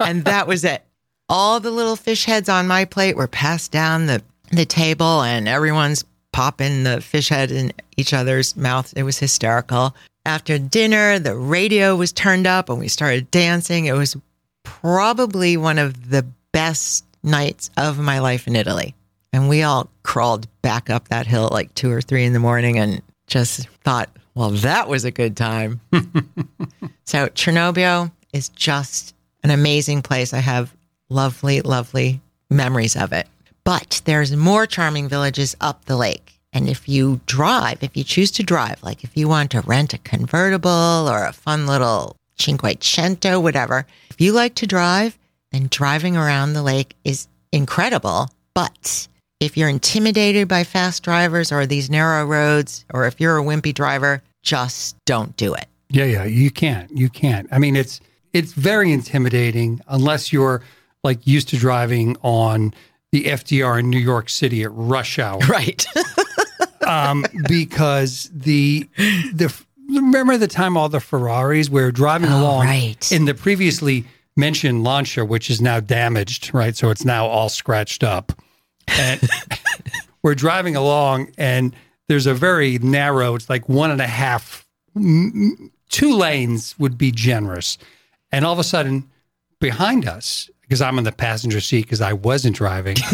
and 0.00 0.24
that 0.26 0.46
was 0.46 0.64
it. 0.64 0.82
All 1.28 1.60
the 1.60 1.70
little 1.70 1.96
fish 1.96 2.24
heads 2.24 2.48
on 2.48 2.66
my 2.66 2.84
plate 2.84 3.16
were 3.16 3.28
passed 3.28 3.70
down 3.70 4.06
the, 4.06 4.22
the 4.50 4.64
table 4.64 5.22
and 5.22 5.46
everyone's 5.46 6.04
popping 6.32 6.84
the 6.84 7.00
fish 7.00 7.28
head 7.28 7.50
in 7.50 7.72
each 7.96 8.14
other's 8.14 8.56
mouth. 8.56 8.92
It 8.96 9.02
was 9.02 9.18
hysterical 9.18 9.94
after 10.28 10.58
dinner, 10.58 11.18
the 11.18 11.34
radio 11.34 11.96
was 11.96 12.12
turned 12.12 12.46
up 12.46 12.68
and 12.68 12.78
we 12.78 12.88
started 12.88 13.30
dancing. 13.30 13.86
It 13.86 13.94
was 13.94 14.14
probably 14.62 15.56
one 15.56 15.78
of 15.78 16.10
the 16.10 16.26
best 16.52 17.06
nights 17.22 17.70
of 17.78 17.98
my 17.98 18.18
life 18.18 18.46
in 18.46 18.54
Italy. 18.54 18.94
And 19.32 19.48
we 19.48 19.62
all 19.62 19.88
crawled 20.02 20.46
back 20.60 20.90
up 20.90 21.08
that 21.08 21.26
hill 21.26 21.46
at 21.46 21.52
like 21.52 21.74
two 21.74 21.90
or 21.90 22.02
three 22.02 22.24
in 22.24 22.34
the 22.34 22.38
morning 22.38 22.78
and 22.78 23.00
just 23.26 23.66
thought, 23.84 24.10
well, 24.38 24.50
that 24.50 24.88
was 24.88 25.04
a 25.04 25.10
good 25.10 25.36
time. 25.36 25.80
so 27.04 27.26
Cernobbio 27.30 28.12
is 28.32 28.50
just 28.50 29.12
an 29.42 29.50
amazing 29.50 30.00
place. 30.00 30.32
I 30.32 30.38
have 30.38 30.72
lovely, 31.10 31.60
lovely 31.60 32.20
memories 32.48 32.94
of 32.94 33.12
it. 33.12 33.26
But 33.64 34.00
there's 34.04 34.36
more 34.36 34.64
charming 34.64 35.08
villages 35.08 35.56
up 35.60 35.86
the 35.86 35.96
lake. 35.96 36.38
And 36.52 36.68
if 36.68 36.88
you 36.88 37.20
drive, 37.26 37.82
if 37.82 37.96
you 37.96 38.04
choose 38.04 38.30
to 38.30 38.44
drive, 38.44 38.80
like 38.80 39.02
if 39.02 39.16
you 39.16 39.26
want 39.26 39.50
to 39.50 39.62
rent 39.62 39.92
a 39.92 39.98
convertible 39.98 41.08
or 41.08 41.24
a 41.24 41.32
fun 41.32 41.66
little 41.66 42.14
Cinquecento, 42.38 43.42
whatever, 43.42 43.86
if 44.08 44.20
you 44.20 44.30
like 44.30 44.54
to 44.54 44.68
drive, 44.68 45.18
then 45.50 45.66
driving 45.68 46.16
around 46.16 46.52
the 46.52 46.62
lake 46.62 46.94
is 47.02 47.26
incredible. 47.50 48.28
But 48.54 49.08
if 49.40 49.56
you're 49.56 49.68
intimidated 49.68 50.46
by 50.46 50.62
fast 50.62 51.02
drivers 51.02 51.50
or 51.50 51.66
these 51.66 51.90
narrow 51.90 52.24
roads, 52.24 52.84
or 52.94 53.06
if 53.06 53.20
you're 53.20 53.38
a 53.38 53.42
wimpy 53.42 53.74
driver, 53.74 54.22
just 54.48 54.96
don't 55.04 55.36
do 55.36 55.52
it. 55.52 55.66
Yeah, 55.90 56.04
yeah, 56.04 56.24
you 56.24 56.50
can't. 56.50 56.90
You 56.96 57.08
can't. 57.10 57.46
I 57.52 57.58
mean, 57.58 57.76
it's 57.76 58.00
it's 58.32 58.52
very 58.54 58.92
intimidating 58.92 59.80
unless 59.88 60.32
you're 60.32 60.62
like 61.04 61.26
used 61.26 61.48
to 61.48 61.56
driving 61.58 62.16
on 62.22 62.72
the 63.12 63.24
FDR 63.24 63.78
in 63.80 63.90
New 63.90 63.98
York 63.98 64.28
City 64.30 64.62
at 64.62 64.70
rush 64.72 65.18
hour. 65.18 65.38
Right. 65.40 65.86
um, 66.86 67.24
because 67.46 68.30
the 68.32 68.88
the 69.34 69.54
remember 69.88 70.36
the 70.38 70.48
time 70.48 70.76
all 70.76 70.88
the 70.88 71.00
Ferraris 71.00 71.68
were 71.68 71.90
driving 71.90 72.30
Oh, 72.30 72.40
along 72.40 72.66
right. 72.66 73.12
in 73.12 73.26
the 73.26 73.34
previously 73.34 74.04
mentioned 74.36 74.84
Lancia, 74.84 75.24
which 75.24 75.50
is 75.50 75.60
now 75.60 75.80
damaged, 75.80 76.52
right? 76.54 76.74
So 76.76 76.88
it's 76.90 77.04
now 77.04 77.26
all 77.26 77.48
scratched 77.50 78.02
up, 78.04 78.32
and 78.86 79.20
we're 80.22 80.34
driving 80.34 80.74
along, 80.76 81.32
and 81.36 81.74
there's 82.08 82.26
a 82.26 82.34
very 82.34 82.78
narrow. 82.78 83.34
It's 83.34 83.48
like 83.48 83.68
one 83.68 83.90
and 83.90 84.00
a 84.00 84.06
half, 84.06 84.66
two 84.94 86.16
lanes 86.16 86.78
would 86.78 86.98
be 86.98 87.10
generous, 87.12 87.78
and 88.32 88.44
all 88.44 88.52
of 88.52 88.58
a 88.58 88.64
sudden, 88.64 89.08
behind 89.60 90.06
us 90.06 90.50
because 90.68 90.82
I'm 90.82 90.98
in 90.98 91.04
the 91.04 91.12
passenger 91.12 91.60
seat 91.60 91.86
because 91.86 92.02
I 92.02 92.12
wasn't 92.12 92.56
driving. 92.56 92.96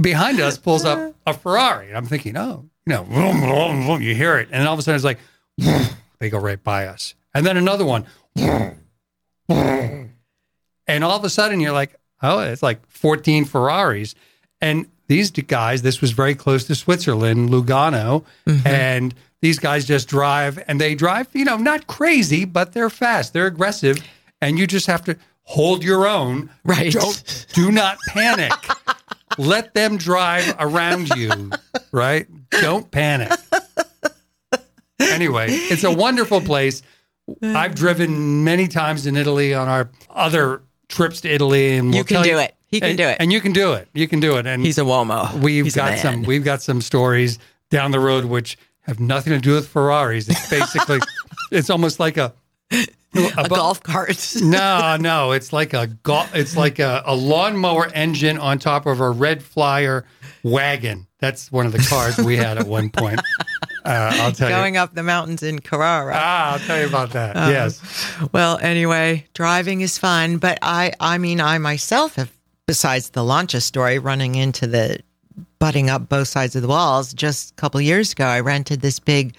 Behind 0.00 0.38
us 0.38 0.56
pulls 0.56 0.84
up 0.84 1.12
a 1.26 1.34
Ferrari. 1.34 1.88
And 1.88 1.96
I'm 1.96 2.06
thinking, 2.06 2.36
oh, 2.36 2.70
you 2.86 2.92
know, 2.92 3.02
vroom, 3.02 3.40
vroom, 3.40 3.84
vroom, 3.84 4.00
you 4.00 4.14
hear 4.14 4.38
it. 4.38 4.48
And 4.52 4.68
all 4.68 4.74
of 4.74 4.78
a 4.78 4.82
sudden 4.82 4.94
it's 4.94 5.04
like, 5.04 5.18
they 6.20 6.30
go 6.30 6.38
right 6.38 6.62
by 6.62 6.86
us. 6.86 7.16
And 7.34 7.44
then 7.44 7.56
another 7.56 7.84
one. 7.84 8.06
And 10.86 11.02
all 11.02 11.16
of 11.16 11.24
a 11.24 11.30
sudden 11.30 11.60
you're 11.60 11.72
like, 11.72 11.98
oh, 12.22 12.40
it's 12.40 12.62
like 12.62 12.86
14 12.88 13.46
Ferraris. 13.46 14.14
And 14.60 14.86
these 15.06 15.30
guys, 15.30 15.82
this 15.82 16.00
was 16.00 16.12
very 16.12 16.34
close 16.34 16.64
to 16.64 16.74
Switzerland, 16.74 17.50
Lugano. 17.50 18.24
Mm-hmm. 18.46 18.66
And 18.66 19.14
these 19.40 19.58
guys 19.58 19.84
just 19.84 20.08
drive 20.08 20.62
and 20.66 20.80
they 20.80 20.94
drive, 20.94 21.28
you 21.32 21.44
know, 21.44 21.56
not 21.56 21.86
crazy, 21.86 22.44
but 22.44 22.72
they're 22.72 22.90
fast, 22.90 23.32
they're 23.32 23.46
aggressive. 23.46 23.98
And 24.40 24.58
you 24.58 24.66
just 24.66 24.86
have 24.86 25.04
to 25.04 25.16
hold 25.42 25.84
your 25.84 26.06
own. 26.06 26.50
Right. 26.64 26.92
Don't, 26.92 27.46
do 27.52 27.70
not 27.70 27.98
panic. 28.08 28.52
Let 29.38 29.74
them 29.74 29.96
drive 29.96 30.54
around 30.58 31.08
you, 31.10 31.50
right? 31.92 32.26
Don't 32.50 32.90
panic. 32.90 33.32
Anyway, 35.00 35.48
it's 35.50 35.84
a 35.84 35.90
wonderful 35.90 36.40
place. 36.40 36.82
I've 37.42 37.74
driven 37.74 38.44
many 38.44 38.68
times 38.68 39.06
in 39.06 39.16
Italy 39.16 39.54
on 39.54 39.68
our 39.68 39.90
other 40.10 40.62
trips 40.88 41.22
to 41.22 41.28
Italy, 41.28 41.76
and 41.76 41.88
we'll 41.88 41.98
You 41.98 42.04
can 42.04 42.14
tell 42.16 42.24
do 42.24 42.38
it. 42.38 42.54
He 42.74 42.80
can 42.80 42.90
and, 42.90 42.98
do 42.98 43.04
it. 43.08 43.16
and 43.20 43.32
you 43.32 43.40
can 43.40 43.52
do 43.52 43.72
it. 43.74 43.88
You 43.94 44.08
can 44.08 44.18
do 44.18 44.36
it. 44.36 44.46
And 44.46 44.64
He's 44.64 44.78
a 44.78 44.82
Womo. 44.82 45.32
we've 45.40 45.64
He's 45.64 45.76
a 45.76 45.78
got 45.78 45.98
some. 45.98 46.24
We've 46.24 46.44
got 46.44 46.60
some 46.60 46.80
stories 46.80 47.38
down 47.70 47.92
the 47.92 48.00
road 48.00 48.24
which 48.24 48.58
have 48.80 48.98
nothing 48.98 49.32
to 49.32 49.38
do 49.38 49.54
with 49.54 49.68
Ferraris. 49.68 50.28
It's 50.28 50.50
basically, 50.50 50.98
it's 51.52 51.70
almost 51.70 52.00
like 52.00 52.16
a 52.16 52.34
a 53.14 53.48
golf 53.48 53.82
cart. 53.82 54.34
no, 54.42 54.96
no, 55.00 55.32
it's 55.32 55.52
like 55.52 55.72
a 55.72 55.86
go- 55.86 56.26
it's 56.34 56.56
like 56.56 56.78
a, 56.78 57.02
a 57.06 57.14
lawnmower 57.14 57.86
engine 57.94 58.38
on 58.38 58.58
top 58.58 58.86
of 58.86 59.00
a 59.00 59.10
red 59.10 59.42
flyer 59.42 60.04
wagon. 60.42 61.06
That's 61.20 61.50
one 61.52 61.64
of 61.66 61.72
the 61.72 61.78
cars 61.78 62.18
we 62.18 62.36
had 62.36 62.58
at 62.58 62.66
one 62.66 62.90
point. 62.90 63.20
Uh, 63.86 64.10
I'll 64.14 64.32
tell 64.32 64.48
you. 64.48 64.56
Going 64.56 64.78
up 64.78 64.94
the 64.94 65.02
mountains 65.02 65.42
in 65.42 65.58
Carrara. 65.58 66.14
Ah, 66.16 66.52
I'll 66.54 66.58
tell 66.60 66.80
you 66.80 66.86
about 66.86 67.10
that. 67.10 67.36
Um, 67.36 67.50
yes. 67.50 67.82
Well, 68.32 68.58
anyway, 68.62 69.26
driving 69.34 69.82
is 69.82 69.98
fun, 69.98 70.38
but 70.38 70.58
I 70.62 70.94
I 71.00 71.18
mean 71.18 71.38
I 71.38 71.58
myself 71.58 72.14
have 72.14 72.32
besides 72.66 73.10
the 73.10 73.24
Lancia 73.24 73.60
story 73.60 73.98
running 73.98 74.34
into 74.34 74.66
the 74.66 75.00
butting 75.58 75.90
up 75.90 76.08
both 76.08 76.28
sides 76.28 76.54
of 76.54 76.62
the 76.62 76.68
walls 76.68 77.12
just 77.12 77.50
a 77.50 77.54
couple 77.54 77.80
years 77.80 78.12
ago 78.12 78.26
I 78.26 78.40
rented 78.40 78.80
this 78.80 78.98
big 78.98 79.34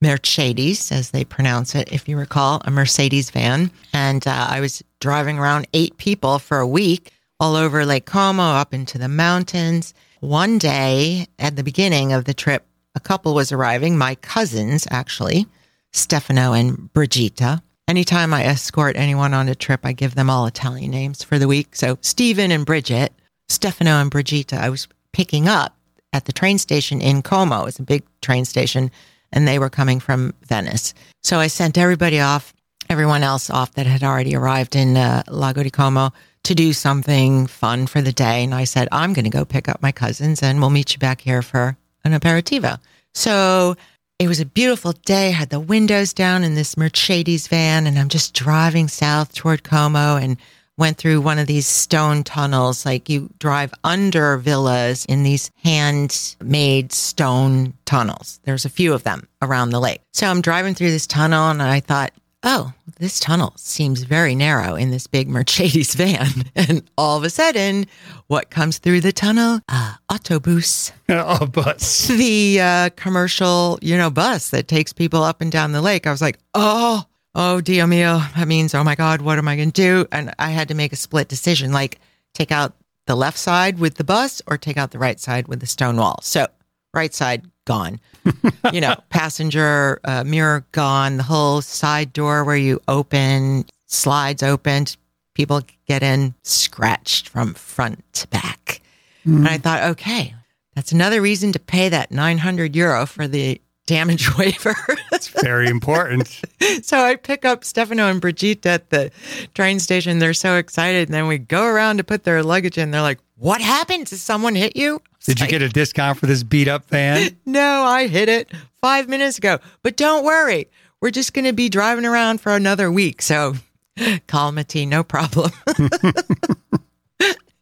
Mercedes 0.00 0.92
as 0.92 1.10
they 1.10 1.24
pronounce 1.24 1.74
it 1.74 1.92
if 1.92 2.08
you 2.08 2.16
recall, 2.16 2.60
a 2.64 2.70
Mercedes 2.70 3.30
van 3.30 3.70
and 3.92 4.26
uh, 4.26 4.46
I 4.48 4.60
was 4.60 4.82
driving 5.00 5.38
around 5.38 5.66
eight 5.72 5.96
people 5.96 6.38
for 6.38 6.58
a 6.58 6.66
week 6.66 7.12
all 7.40 7.56
over 7.56 7.84
Lake 7.84 8.06
Como 8.06 8.42
up 8.42 8.74
into 8.74 8.98
the 8.98 9.08
mountains. 9.08 9.94
One 10.20 10.58
day 10.58 11.26
at 11.38 11.56
the 11.56 11.62
beginning 11.62 12.12
of 12.12 12.24
the 12.24 12.34
trip 12.34 12.64
a 12.94 13.00
couple 13.00 13.34
was 13.34 13.52
arriving, 13.52 13.96
my 13.96 14.16
cousins 14.16 14.86
actually, 14.90 15.46
Stefano 15.92 16.52
and 16.52 16.92
Brigitta. 16.92 17.62
Anytime 17.88 18.34
I 18.34 18.44
escort 18.44 18.96
anyone 18.96 19.32
on 19.32 19.48
a 19.48 19.54
trip, 19.54 19.80
I 19.82 19.92
give 19.92 20.14
them 20.14 20.28
all 20.28 20.44
Italian 20.44 20.90
names 20.90 21.22
for 21.22 21.38
the 21.38 21.48
week. 21.48 21.74
So 21.74 21.96
Stephen 22.02 22.52
and 22.52 22.66
Bridget, 22.66 23.14
Stefano 23.48 23.92
and 23.92 24.10
Brigitta, 24.10 24.58
I 24.58 24.68
was 24.68 24.88
picking 25.14 25.48
up 25.48 25.74
at 26.12 26.26
the 26.26 26.32
train 26.32 26.58
station 26.58 27.00
in 27.00 27.22
Como. 27.22 27.64
It's 27.64 27.78
a 27.78 27.82
big 27.82 28.02
train 28.20 28.44
station, 28.44 28.90
and 29.32 29.48
they 29.48 29.58
were 29.58 29.70
coming 29.70 30.00
from 30.00 30.34
Venice. 30.42 30.92
So 31.22 31.38
I 31.38 31.46
sent 31.46 31.78
everybody 31.78 32.20
off, 32.20 32.52
everyone 32.90 33.22
else 33.22 33.48
off 33.48 33.72
that 33.72 33.86
had 33.86 34.04
already 34.04 34.36
arrived 34.36 34.76
in 34.76 34.98
uh, 34.98 35.22
Lago 35.26 35.62
di 35.62 35.70
Como 35.70 36.12
to 36.42 36.54
do 36.54 36.74
something 36.74 37.46
fun 37.46 37.86
for 37.86 38.02
the 38.02 38.12
day. 38.12 38.44
And 38.44 38.54
I 38.54 38.64
said, 38.64 38.88
I'm 38.92 39.14
going 39.14 39.24
to 39.24 39.30
go 39.30 39.46
pick 39.46 39.66
up 39.66 39.80
my 39.80 39.92
cousins 39.92 40.42
and 40.42 40.60
we'll 40.60 40.68
meet 40.68 40.92
you 40.92 40.98
back 40.98 41.22
here 41.22 41.40
for 41.40 41.78
an 42.04 42.12
aperitivo. 42.12 42.78
So 43.14 43.76
it 44.18 44.26
was 44.26 44.40
a 44.40 44.46
beautiful 44.46 44.92
day, 44.92 45.28
I 45.28 45.32
had 45.32 45.50
the 45.50 45.60
windows 45.60 46.12
down 46.12 46.42
in 46.42 46.54
this 46.54 46.76
Mercedes 46.76 47.46
van, 47.46 47.86
and 47.86 47.98
I'm 47.98 48.08
just 48.08 48.34
driving 48.34 48.88
south 48.88 49.32
toward 49.32 49.62
Como 49.62 50.16
and 50.16 50.36
went 50.76 50.96
through 50.96 51.20
one 51.20 51.38
of 51.38 51.46
these 51.46 51.68
stone 51.68 52.24
tunnels. 52.24 52.84
Like 52.84 53.08
you 53.08 53.30
drive 53.38 53.72
under 53.84 54.36
villas 54.36 55.04
in 55.04 55.22
these 55.22 55.52
handmade 55.62 56.92
stone 56.92 57.74
tunnels. 57.84 58.40
There's 58.42 58.64
a 58.64 58.70
few 58.70 58.92
of 58.92 59.04
them 59.04 59.28
around 59.40 59.70
the 59.70 59.80
lake. 59.80 60.00
So 60.12 60.26
I'm 60.26 60.40
driving 60.40 60.74
through 60.74 60.90
this 60.90 61.06
tunnel 61.06 61.50
and 61.50 61.62
I 61.62 61.80
thought, 61.80 62.12
oh, 62.42 62.72
this 62.98 63.20
tunnel 63.20 63.52
seems 63.56 64.02
very 64.02 64.34
narrow 64.34 64.74
in 64.74 64.90
this 64.90 65.06
big 65.06 65.28
Mercedes 65.28 65.94
van. 65.96 66.44
And 66.54 66.88
all 66.96 67.16
of 67.16 67.24
a 67.24 67.30
sudden, 67.30 67.86
what 68.26 68.50
comes 68.50 68.78
through 68.78 69.00
the 69.00 69.12
tunnel? 69.12 69.60
Uh, 69.68 69.94
autobus 70.10 70.92
oh, 71.08 71.46
but 71.46 71.78
the 72.16 72.60
uh, 72.60 72.90
commercial, 72.96 73.78
you 73.82 73.96
know, 73.96 74.10
bus 74.10 74.50
that 74.50 74.68
takes 74.68 74.92
people 74.92 75.22
up 75.22 75.40
and 75.40 75.50
down 75.50 75.72
the 75.72 75.82
lake. 75.82 76.06
I 76.06 76.10
was 76.10 76.22
like, 76.22 76.38
oh, 76.54 77.04
oh, 77.34 77.60
Dio 77.60 77.86
mio. 77.86 78.20
That 78.36 78.48
means, 78.48 78.74
oh 78.74 78.84
my 78.84 78.94
God, 78.94 79.22
what 79.22 79.38
am 79.38 79.48
I 79.48 79.56
going 79.56 79.72
to 79.72 79.80
do? 79.80 80.06
And 80.12 80.32
I 80.38 80.50
had 80.50 80.68
to 80.68 80.74
make 80.74 80.92
a 80.92 80.96
split 80.96 81.28
decision 81.28 81.72
like 81.72 81.98
take 82.34 82.52
out 82.52 82.74
the 83.06 83.16
left 83.16 83.38
side 83.38 83.78
with 83.78 83.94
the 83.94 84.04
bus 84.04 84.42
or 84.46 84.58
take 84.58 84.76
out 84.76 84.90
the 84.90 84.98
right 84.98 85.18
side 85.18 85.48
with 85.48 85.60
the 85.60 85.66
stone 85.66 85.96
wall. 85.96 86.18
So, 86.22 86.46
right 86.92 87.14
side 87.14 87.46
gone. 87.68 88.00
you 88.72 88.80
know, 88.80 88.96
passenger 89.10 90.00
uh, 90.04 90.24
mirror 90.24 90.66
gone, 90.72 91.18
the 91.18 91.22
whole 91.22 91.60
side 91.60 92.14
door 92.14 92.42
where 92.42 92.56
you 92.56 92.80
open, 92.88 93.66
slides 93.86 94.42
opened, 94.42 94.96
people 95.34 95.60
get 95.86 96.02
in 96.02 96.34
scratched 96.42 97.28
from 97.28 97.52
front 97.52 98.02
to 98.14 98.26
back. 98.28 98.80
And 99.24 99.46
I 99.46 99.58
thought, 99.58 99.82
okay, 99.90 100.34
that's 100.74 100.92
another 100.92 101.20
reason 101.20 101.52
to 101.52 101.58
pay 101.58 101.90
that 101.90 102.10
900 102.10 102.74
euro 102.74 103.04
for 103.04 103.28
the 103.28 103.60
damage 103.86 104.34
waiver. 104.38 104.74
it's 105.12 105.28
very 105.28 105.68
important. 105.68 106.40
so 106.82 106.98
I 106.98 107.16
pick 107.16 107.44
up 107.44 107.64
Stefano 107.64 108.08
and 108.08 108.22
Brigitte 108.22 108.64
at 108.64 108.88
the 108.88 109.10
train 109.54 109.80
station. 109.80 110.18
They're 110.18 110.32
so 110.32 110.56
excited. 110.56 111.08
And 111.08 111.14
then 111.14 111.26
we 111.26 111.36
go 111.36 111.66
around 111.66 111.98
to 111.98 112.04
put 112.04 112.24
their 112.24 112.42
luggage 112.42 112.78
in. 112.78 112.90
They're 112.90 113.02
like, 113.02 113.18
what 113.38 113.60
happened? 113.60 114.06
Did 114.06 114.18
someone 114.18 114.54
hit 114.54 114.76
you? 114.76 115.00
Did 115.24 115.40
you 115.40 115.46
get 115.46 115.62
a 115.62 115.68
discount 115.68 116.18
for 116.18 116.26
this 116.26 116.42
beat 116.42 116.68
up 116.68 116.88
van? 116.88 117.36
No, 117.46 117.82
I 117.84 118.06
hit 118.08 118.28
it 118.28 118.50
five 118.80 119.08
minutes 119.08 119.38
ago. 119.38 119.58
But 119.82 119.96
don't 119.96 120.24
worry. 120.24 120.68
We're 121.00 121.10
just 121.10 121.32
going 121.32 121.44
to 121.44 121.52
be 121.52 121.68
driving 121.68 122.04
around 122.04 122.40
for 122.40 122.54
another 122.54 122.90
week. 122.90 123.22
So 123.22 123.54
calmity, 123.96 124.86
no 124.86 125.02
problem. 125.02 125.50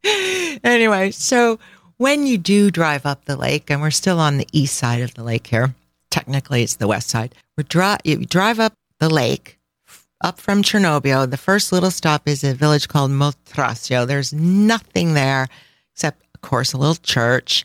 anyway, 0.65 1.11
so 1.11 1.59
when 1.99 2.27
you 2.27 2.39
do 2.39 2.71
drive 2.71 3.07
up 3.07 3.25
the 3.25 3.37
lake, 3.37 3.71
and 3.71 3.81
we're 3.81 3.91
still 3.91 4.19
on 4.21 4.39
the 4.39 4.49
east 4.53 4.77
side 4.77 5.03
of 5.03 5.15
the 5.15 5.23
lake 5.25 5.47
here, 5.47 5.75
technically 6.11 6.63
it's 6.63 6.77
the 6.77 6.89
west 6.89 7.09
side. 7.09 7.35
We're 7.57 7.65
dri- 7.65 7.99
you 8.05 8.25
drive 8.25 8.59
up 8.61 8.75
the 8.99 9.09
lake, 9.09 9.56
up 10.27 10.41
from 10.41 10.61
Cernobbio. 10.61 11.31
The 11.31 11.37
first 11.37 11.71
little 11.71 11.93
stop 11.93 12.27
is 12.27 12.43
a 12.43 12.53
village 12.53 12.89
called 12.89 13.13
Moltrasio. 13.13 14.05
There's 14.05 14.33
nothing 14.33 15.15
there 15.15 15.47
except, 15.95 16.21
of 16.35 16.41
course, 16.41 16.73
a 16.73 16.79
little 16.79 16.97
church, 16.97 17.65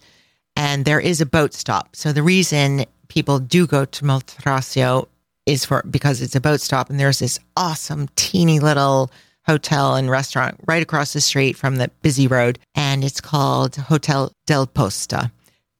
and 0.55 0.85
there 0.85 0.99
is 0.99 1.21
a 1.21 1.25
boat 1.25 1.55
stop. 1.55 1.95
So 1.95 2.13
the 2.13 2.21
reason 2.21 2.85
people 3.07 3.39
do 3.39 3.65
go 3.65 3.85
to 3.85 4.05
Moltrasio 4.05 5.07
is 5.47 5.65
for 5.65 5.81
because 5.89 6.21
it's 6.21 6.35
a 6.35 6.39
boat 6.39 6.61
stop, 6.61 6.91
and 6.91 6.99
there's 6.99 7.17
this 7.17 7.39
awesome 7.57 8.07
teeny 8.15 8.59
little 8.59 9.09
hotel 9.47 9.95
and 9.95 10.11
restaurant 10.11 10.59
right 10.67 10.83
across 10.83 11.13
the 11.13 11.21
street 11.21 11.57
from 11.57 11.77
the 11.77 11.89
busy 12.03 12.27
road, 12.27 12.59
and 12.75 13.03
it's 13.03 13.21
called 13.21 13.75
Hotel 13.75 14.31
del 14.45 14.67
Posta. 14.67 15.31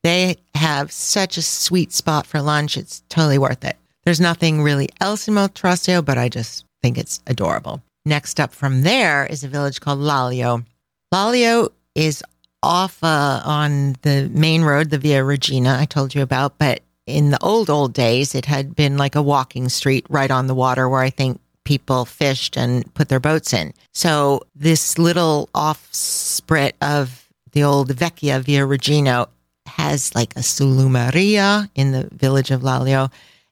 They 0.02 0.38
have 0.56 0.92
such 0.92 1.38
a 1.38 1.44
sweet 1.44 1.94
spot 1.94 2.26
for 2.26 2.42
lunch. 2.42 2.76
It's 2.76 3.04
totally 3.08 3.38
worth 3.38 3.64
it. 3.64 3.78
There's 4.04 4.20
nothing 4.20 4.64
really 4.64 4.90
else 5.00 5.28
in 5.28 5.36
Moltrasio, 5.36 6.04
but 6.04 6.18
I 6.18 6.28
just 6.28 6.66
think 6.82 6.98
it's 6.98 7.22
adorable. 7.28 7.82
Next 8.06 8.40
up 8.40 8.54
from 8.54 8.82
there 8.82 9.26
is 9.26 9.44
a 9.44 9.48
village 9.48 9.80
called 9.80 10.00
Laglio. 10.00 10.66
Laglio 11.14 11.70
is 11.96 12.24
off 12.64 13.04
uh, 13.04 13.42
on 13.44 13.96
the 14.02 14.30
main 14.34 14.64
road, 14.64 14.90
the 14.90 14.98
Via 14.98 15.24
Regina 15.24 15.78
I 15.80 15.86
told 15.86 16.16
you 16.16 16.22
about, 16.22 16.58
but 16.58 16.82
in 17.08 17.32
the 17.32 17.44
old, 17.44 17.70
old 17.70 17.94
days, 17.94 18.36
it 18.36 18.46
had 18.46 18.76
been 18.76 18.98
like 18.98 19.16
a 19.16 19.22
walking 19.22 19.70
street 19.70 20.06
right 20.10 20.32
on 20.32 20.48
the 20.48 20.56
water 20.56 20.88
where 20.88 21.02
I 21.02 21.10
think 21.10 21.40
people 21.64 22.06
fished 22.06 22.58
and 22.58 22.92
put 22.94 23.10
their 23.10 23.20
boats 23.20 23.54
in. 23.54 23.74
So 23.94 24.42
this 24.56 24.98
little 24.98 25.50
off 25.54 25.88
sprit 25.92 26.76
of 26.82 27.28
the 27.52 27.64
old 27.64 27.90
Vecchia 27.90 28.42
Via 28.42 28.66
Regina 28.66 29.28
has 29.68 30.14
like 30.16 30.36
a 30.36 30.40
salumeria 30.40 31.70
in 31.76 31.92
the 31.92 32.08
village 32.12 32.52
of 32.52 32.62
Laglio 32.62 33.12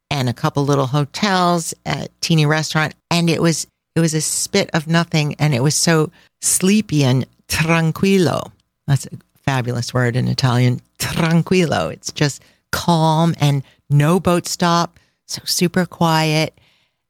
and 0.10 0.28
a 0.28 0.34
couple 0.34 0.65
little 0.65 0.88
hotels, 0.88 1.74
a 1.86 2.08
teeny 2.22 2.46
restaurant. 2.46 2.96
And 3.19 3.29
it 3.29 3.41
was, 3.41 3.67
it 3.97 3.99
was 3.99 4.13
a 4.13 4.21
spit 4.21 4.69
of 4.73 4.88
nothing. 4.88 5.36
And 5.39 5.53
it 5.53 5.62
was 5.62 5.75
so 5.75 6.10
sleepy 6.39 7.03
and 7.03 7.25
tranquillo. 7.49 8.49
That's 8.88 9.08
a 9.08 9.10
fabulous 9.36 9.93
word 9.93 10.15
in 10.15 10.29
Italian. 10.29 10.79
Tranquillo. 10.99 11.91
It's 11.91 12.13
just 12.13 12.41
calm 12.71 13.36
and 13.41 13.62
no 13.89 14.21
boat 14.21 14.47
stop. 14.47 14.97
So 15.25 15.41
super 15.43 15.86
quiet. 15.86 16.58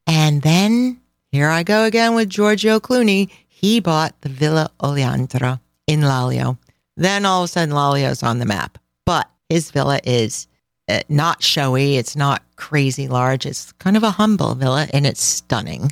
And 0.07 0.41
then 0.41 0.99
here 1.31 1.47
I 1.47 1.61
go 1.61 1.83
again 1.83 2.15
with 2.15 2.27
Giorgio 2.27 2.79
Clooney. 2.79 3.29
he 3.47 3.79
bought 3.79 4.19
the 4.21 4.29
Villa 4.29 4.71
Oleandra 4.79 5.59
in 5.85 5.99
Laglio. 6.01 6.57
Then 6.97 7.23
all 7.23 7.43
of 7.43 7.45
a 7.45 7.47
sudden, 7.49 7.75
Laglio's 7.75 8.23
on 8.23 8.39
the 8.39 8.47
map. 8.47 8.79
But 9.05 9.29
his 9.47 9.69
villa 9.69 9.99
is 10.03 10.47
uh, 10.87 11.01
not 11.07 11.43
showy. 11.43 11.97
It's 11.97 12.15
not 12.15 12.41
crazy 12.55 13.07
large. 13.07 13.45
It's 13.45 13.71
kind 13.73 13.95
of 13.95 14.01
a 14.01 14.09
humble 14.09 14.55
villa 14.55 14.87
and 14.91 15.05
it's 15.05 15.21
stunning 15.21 15.91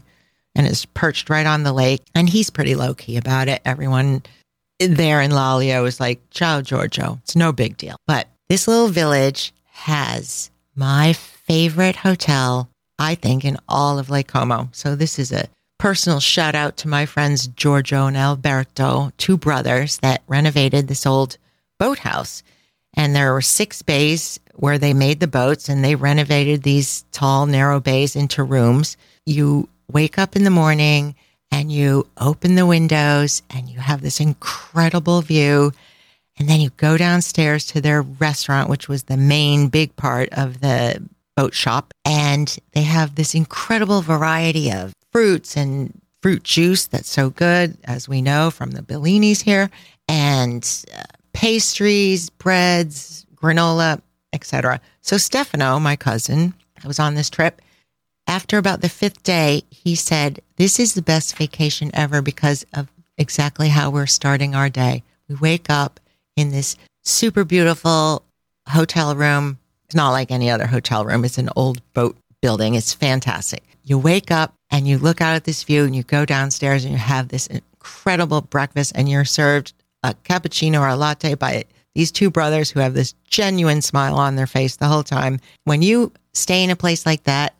and 0.57 0.67
it's 0.67 0.85
perched 0.85 1.29
right 1.29 1.45
on 1.45 1.63
the 1.63 1.71
lake. 1.71 2.01
And 2.15 2.27
he's 2.27 2.49
pretty 2.49 2.75
low 2.75 2.93
key 2.93 3.15
about 3.15 3.47
it. 3.47 3.61
Everyone 3.63 4.23
there 4.79 5.21
in 5.21 5.31
Laglio 5.31 5.87
is 5.87 5.99
like, 5.99 6.19
ciao, 6.31 6.61
Giorgio. 6.61 7.19
It's 7.23 7.35
no 7.35 7.53
big 7.53 7.77
deal. 7.77 7.95
But 8.07 8.27
this 8.49 8.67
little 8.67 8.89
village 8.89 9.53
has 9.71 10.49
my 10.75 11.13
favorite 11.13 11.95
hotel, 11.95 12.69
I 12.99 13.15
think, 13.15 13.45
in 13.45 13.57
all 13.69 13.99
of 13.99 14.09
Lake 14.09 14.27
Como. 14.27 14.69
So 14.71 14.95
this 14.95 15.19
is 15.19 15.31
a 15.31 15.47
personal 15.77 16.19
shout 16.19 16.55
out 16.55 16.77
to 16.77 16.87
my 16.87 17.05
friends 17.05 17.47
Giorgio 17.47 18.07
and 18.07 18.17
Alberto, 18.17 19.11
two 19.17 19.37
brothers 19.37 19.99
that 19.99 20.23
renovated 20.27 20.87
this 20.87 21.05
old 21.05 21.37
boathouse. 21.79 22.41
And 22.95 23.15
there 23.15 23.31
were 23.31 23.41
six 23.41 23.83
bays 23.83 24.39
where 24.55 24.79
they 24.79 24.93
made 24.93 25.19
the 25.19 25.27
boats 25.27 25.69
and 25.69 25.83
they 25.83 25.93
renovated 25.93 26.63
these 26.63 27.05
tall, 27.11 27.45
narrow 27.45 27.79
bays 27.79 28.15
into 28.15 28.43
rooms. 28.43 28.97
You 29.27 29.69
wake 29.91 30.17
up 30.17 30.35
in 30.35 30.43
the 30.43 30.49
morning 30.49 31.15
and 31.51 31.71
you 31.71 32.07
open 32.17 32.55
the 32.55 32.65
windows 32.65 33.41
and 33.49 33.69
you 33.69 33.79
have 33.79 34.01
this 34.01 34.19
incredible 34.19 35.21
view. 35.21 35.71
And 36.39 36.47
then 36.47 36.59
you 36.59 36.69
go 36.77 36.97
downstairs 36.97 37.65
to 37.67 37.81
their 37.81 38.01
restaurant, 38.01 38.69
which 38.69 38.87
was 38.87 39.03
the 39.03 39.17
main 39.17 39.69
big 39.69 39.95
part 39.95 40.29
of 40.33 40.61
the 40.61 41.01
boat 41.35 41.53
shop. 41.53 41.93
And 42.05 42.55
they 42.73 42.83
have 42.83 43.15
this 43.15 43.33
incredible 43.33 44.01
variety 44.01 44.71
of 44.71 44.93
fruits 45.11 45.57
and 45.57 45.99
fruit 46.21 46.43
juice 46.43 46.85
that's 46.85 47.09
so 47.09 47.29
good, 47.29 47.77
as 47.85 48.07
we 48.07 48.21
know 48.21 48.51
from 48.51 48.71
the 48.71 48.81
Bellinis 48.81 49.41
here, 49.41 49.69
and 50.07 50.85
uh, 50.95 51.03
pastries, 51.33 52.29
breads, 52.29 53.25
granola, 53.35 54.01
etc. 54.33 54.81
So 55.01 55.17
Stefano, 55.17 55.79
my 55.79 55.95
cousin, 55.95 56.53
I 56.83 56.87
was 56.87 56.99
on 56.99 57.15
this 57.15 57.29
trip. 57.29 57.61
After 58.27 58.57
about 58.57 58.81
the 58.81 58.89
fifth 58.89 59.23
day, 59.23 59.63
he 59.69 59.95
said, 59.95 60.41
This 60.57 60.79
is 60.79 60.93
the 60.93 61.01
best 61.01 61.37
vacation 61.37 61.89
ever 61.93 62.21
because 62.21 62.65
of 62.73 62.89
exactly 63.17 63.69
how 63.69 63.89
we're 63.89 64.05
starting 64.05 64.53
our 64.53 64.69
day. 64.69 65.03
We 65.29 65.35
wake 65.35 65.69
up 65.69 65.99
in 66.35 66.51
this 66.51 66.75
super 67.03 67.45
beautiful 67.45 68.23
hotel 68.67 69.15
room. 69.15 69.59
It's 69.85 69.95
not 69.95 70.11
like 70.11 70.29
any 70.29 70.49
other 70.49 70.67
hotel 70.67 71.05
room, 71.05 71.23
it's 71.23 71.37
an 71.37 71.49
old 71.55 71.81
boat 71.93 72.17
building. 72.41 72.75
It's 72.75 72.93
fantastic. 72.93 73.63
You 73.83 73.97
wake 73.97 74.29
up 74.29 74.53
and 74.69 74.85
you 74.85 74.97
look 74.97 75.21
out 75.21 75.35
at 75.35 75.45
this 75.45 75.63
view 75.63 75.85
and 75.85 75.95
you 75.95 76.03
go 76.03 76.25
downstairs 76.25 76.83
and 76.83 76.91
you 76.91 76.99
have 76.99 77.29
this 77.29 77.47
incredible 77.47 78.41
breakfast 78.41 78.91
and 78.95 79.09
you're 79.09 79.25
served 79.25 79.73
a 80.03 80.13
cappuccino 80.13 80.81
or 80.81 80.89
a 80.89 80.95
latte 80.97 81.35
by 81.35 81.63
these 81.95 82.11
two 82.11 82.29
brothers 82.29 82.69
who 82.69 82.81
have 82.81 82.93
this 82.93 83.13
genuine 83.27 83.81
smile 83.81 84.15
on 84.15 84.35
their 84.35 84.45
face 84.45 84.75
the 84.75 84.85
whole 84.85 85.03
time. 85.03 85.39
When 85.63 85.81
you 85.81 86.11
stay 86.33 86.63
in 86.63 86.69
a 86.69 86.75
place 86.75 87.05
like 87.05 87.23
that 87.23 87.55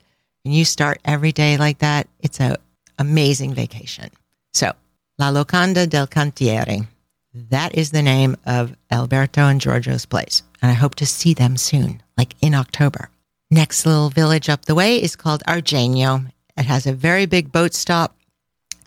and 0.48 0.56
you 0.56 0.64
start 0.64 1.02
every 1.04 1.34
day 1.34 1.58
like 1.58 1.80
that, 1.80 2.08
it's 2.22 2.40
a 2.40 2.56
amazing 2.98 3.54
vacation. 3.54 4.10
So, 4.54 4.72
La 5.20 5.30
Locanda 5.30 5.88
del 5.88 6.08
Cantiere. 6.08 6.88
That 7.34 7.76
is 7.76 7.92
the 7.92 8.02
name 8.02 8.38
of 8.46 8.76
Alberto 8.90 9.42
and 9.42 9.60
Giorgio's 9.60 10.06
place. 10.06 10.42
And 10.62 10.72
I 10.72 10.74
hope 10.74 10.96
to 10.96 11.06
see 11.06 11.34
them 11.34 11.58
soon, 11.58 12.02
like 12.18 12.34
in 12.42 12.56
October. 12.56 13.10
Next 13.52 13.86
little 13.86 14.10
village 14.10 14.48
up 14.48 14.66
the 14.66 14.74
way 14.74 15.02
is 15.02 15.18
called 15.18 15.44
Argegno. 15.46 16.32
It 16.56 16.66
has 16.66 16.88
a 16.88 16.94
very 16.94 17.26
big 17.26 17.52
boat 17.52 17.74
stop 17.74 18.18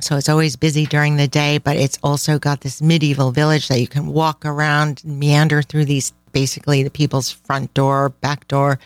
so 0.00 0.16
it's 0.16 0.28
always 0.28 0.56
busy 0.56 0.86
during 0.86 1.16
the 1.16 1.28
day, 1.28 1.58
but 1.58 1.76
it's 1.76 1.98
also 2.02 2.38
got 2.38 2.62
this 2.62 2.80
medieval 2.80 3.32
village 3.32 3.68
that 3.68 3.80
you 3.80 3.86
can 3.86 4.06
walk 4.06 4.44
around, 4.46 5.02
meander 5.04 5.62
through 5.62 5.84
these 5.84 6.12
basically 6.32 6.82
the 6.82 6.90
people's 6.90 7.30
front 7.30 7.74
door, 7.74 8.08
back 8.08 8.48
door. 8.48 8.78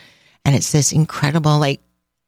And 0.43 0.55
it's 0.55 0.71
this 0.71 0.91
incredible, 0.91 1.57
like 1.57 1.79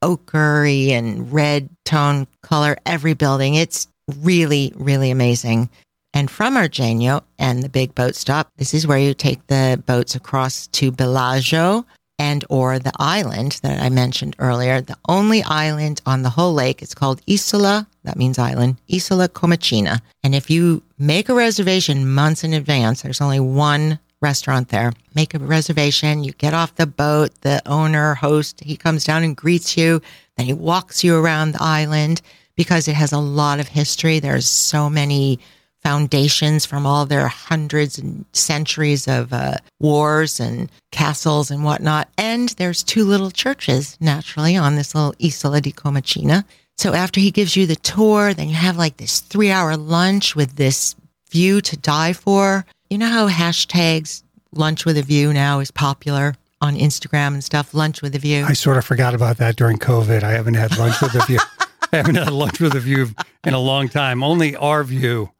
ochre 0.02 0.64
and 0.64 1.32
red 1.32 1.68
tone 1.84 2.26
color, 2.42 2.76
every 2.86 3.14
building. 3.14 3.54
It's 3.54 3.88
really, 4.20 4.72
really 4.76 5.10
amazing. 5.10 5.70
And 6.14 6.30
from 6.30 6.56
Argegno 6.56 7.22
and 7.38 7.62
the 7.62 7.68
big 7.68 7.94
boat 7.94 8.14
stop, 8.14 8.48
this 8.56 8.74
is 8.74 8.86
where 8.86 8.98
you 8.98 9.14
take 9.14 9.46
the 9.46 9.82
boats 9.86 10.14
across 10.14 10.66
to 10.68 10.90
Bellagio, 10.90 11.84
and 12.18 12.44
or 12.48 12.78
the 12.78 12.92
island 12.98 13.60
that 13.62 13.80
I 13.80 13.88
mentioned 13.90 14.34
earlier, 14.38 14.80
the 14.80 14.96
only 15.08 15.42
island 15.44 16.00
on 16.04 16.22
the 16.22 16.30
whole 16.30 16.52
lake 16.52 16.82
is 16.82 16.94
called 16.94 17.22
Isola, 17.30 17.86
that 18.02 18.16
means 18.16 18.38
island, 18.38 18.76
Isola 18.92 19.28
Comacina. 19.28 20.00
And 20.24 20.34
if 20.34 20.50
you 20.50 20.82
make 20.98 21.28
a 21.28 21.34
reservation 21.34 22.12
months 22.12 22.42
in 22.42 22.52
advance, 22.52 23.02
there's 23.02 23.20
only 23.20 23.40
one 23.40 24.00
restaurant 24.20 24.68
there. 24.68 24.92
Make 25.14 25.34
a 25.34 25.38
reservation, 25.38 26.24
you 26.24 26.32
get 26.32 26.54
off 26.54 26.74
the 26.74 26.86
boat, 26.86 27.30
the 27.42 27.62
owner, 27.66 28.14
host, 28.14 28.60
he 28.60 28.76
comes 28.76 29.04
down 29.04 29.22
and 29.22 29.36
greets 29.36 29.76
you, 29.76 30.02
then 30.36 30.46
he 30.46 30.52
walks 30.52 31.04
you 31.04 31.16
around 31.16 31.52
the 31.52 31.62
island 31.62 32.20
because 32.56 32.88
it 32.88 32.94
has 32.94 33.12
a 33.12 33.18
lot 33.18 33.60
of 33.60 33.68
history. 33.68 34.18
There's 34.18 34.46
so 34.46 34.90
many 34.90 35.38
foundations 35.82 36.66
from 36.66 36.86
all 36.86 37.06
their 37.06 37.28
hundreds 37.28 37.98
and 37.98 38.24
centuries 38.32 39.06
of 39.06 39.32
uh, 39.32 39.56
wars 39.78 40.40
and 40.40 40.70
castles 40.90 41.50
and 41.50 41.64
whatnot. 41.64 42.08
And 42.18 42.48
there's 42.50 42.82
two 42.82 43.04
little 43.04 43.30
churches 43.30 43.96
naturally 44.00 44.56
on 44.56 44.74
this 44.74 44.94
little 44.94 45.14
Isola 45.22 45.60
di 45.60 45.72
Comacina. 45.72 46.44
So 46.76 46.94
after 46.94 47.20
he 47.20 47.30
gives 47.30 47.56
you 47.56 47.66
the 47.66 47.76
tour, 47.76 48.34
then 48.34 48.48
you 48.48 48.54
have 48.54 48.76
like 48.76 48.96
this 48.96 49.20
three 49.20 49.50
hour 49.50 49.76
lunch 49.76 50.34
with 50.34 50.56
this 50.56 50.94
view 51.30 51.60
to 51.60 51.76
die 51.76 52.12
for. 52.12 52.64
You 52.90 52.98
know 52.98 53.08
how 53.08 53.28
hashtags 53.28 54.22
lunch 54.52 54.84
with 54.84 54.96
a 54.96 55.02
view 55.02 55.32
now 55.32 55.60
is 55.60 55.70
popular 55.70 56.34
on 56.60 56.74
Instagram 56.74 57.28
and 57.28 57.44
stuff, 57.44 57.74
lunch 57.74 58.02
with 58.02 58.14
a 58.14 58.18
view. 58.18 58.44
I 58.44 58.54
sort 58.54 58.78
of 58.78 58.84
forgot 58.84 59.14
about 59.14 59.36
that 59.36 59.56
during 59.56 59.78
COVID. 59.78 60.22
I 60.22 60.32
haven't 60.32 60.54
had 60.54 60.76
lunch 60.78 61.00
with 61.00 61.14
a 61.14 61.24
view. 61.26 61.38
I 61.92 61.96
haven't 61.96 62.16
had 62.16 62.30
lunch 62.32 62.60
with 62.60 62.74
a 62.74 62.80
view 62.80 63.08
in 63.44 63.54
a 63.54 63.58
long 63.58 63.88
time. 63.88 64.22
Only 64.22 64.56
our 64.56 64.84
view 64.84 65.30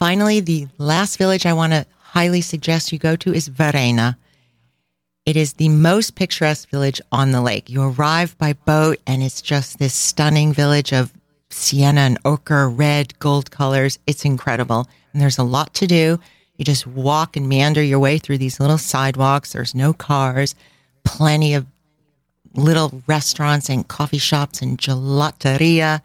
Finally, 0.00 0.40
the 0.40 0.66
last 0.78 1.18
village 1.18 1.44
I 1.44 1.52
want 1.52 1.74
to 1.74 1.84
highly 1.98 2.40
suggest 2.40 2.90
you 2.90 2.98
go 2.98 3.16
to 3.16 3.34
is 3.34 3.50
Varenna. 3.50 4.16
It 5.26 5.36
is 5.36 5.52
the 5.52 5.68
most 5.68 6.14
picturesque 6.14 6.70
village 6.70 7.02
on 7.12 7.32
the 7.32 7.42
lake. 7.42 7.68
You 7.68 7.82
arrive 7.82 8.36
by 8.38 8.54
boat 8.54 8.98
and 9.06 9.22
it's 9.22 9.42
just 9.42 9.78
this 9.78 9.92
stunning 9.92 10.54
village 10.54 10.94
of 10.94 11.12
sienna 11.50 12.00
and 12.00 12.18
ochre, 12.24 12.68
red, 12.68 13.18
gold 13.18 13.50
colors. 13.50 13.98
It's 14.06 14.24
incredible. 14.24 14.88
And 15.12 15.20
there's 15.20 15.38
a 15.38 15.44
lot 15.44 15.74
to 15.74 15.86
do. 15.86 16.18
You 16.56 16.64
just 16.64 16.86
walk 16.86 17.36
and 17.36 17.48
meander 17.48 17.82
your 17.82 17.98
way 17.98 18.18
through 18.18 18.38
these 18.38 18.60
little 18.60 18.78
sidewalks. 18.78 19.52
There's 19.52 19.74
no 19.74 19.92
cars, 19.92 20.54
plenty 21.04 21.54
of 21.54 21.66
little 22.54 23.02
restaurants 23.06 23.68
and 23.68 23.86
coffee 23.86 24.18
shops 24.18 24.60
and 24.60 24.78
gelateria. 24.78 26.02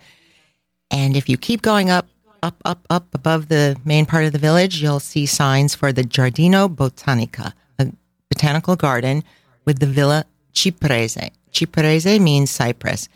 And 0.92 1.18
if 1.18 1.28
you 1.28 1.38
keep 1.38 1.62
going 1.62 1.90
up 1.90 2.08
up, 2.44 2.62
up, 2.64 2.86
up 2.92 3.16
above 3.16 3.48
the 3.48 3.76
main 3.84 4.06
part 4.06 4.26
of 4.26 4.32
the 4.32 4.38
village, 4.38 4.82
you'll 4.82 5.00
see 5.00 5.26
signs 5.26 5.74
for 5.74 5.92
the 5.92 6.04
Giardino 6.04 6.74
Botanica, 6.74 7.54
a 7.80 7.92
botanical 8.30 8.76
garden 8.76 9.24
with 9.66 9.80
the 9.80 9.88
Villa 9.88 10.26
Cipressi. 10.54 11.32
Ciprese 11.52 12.22
means 12.22 12.52
cypress. 12.52 13.10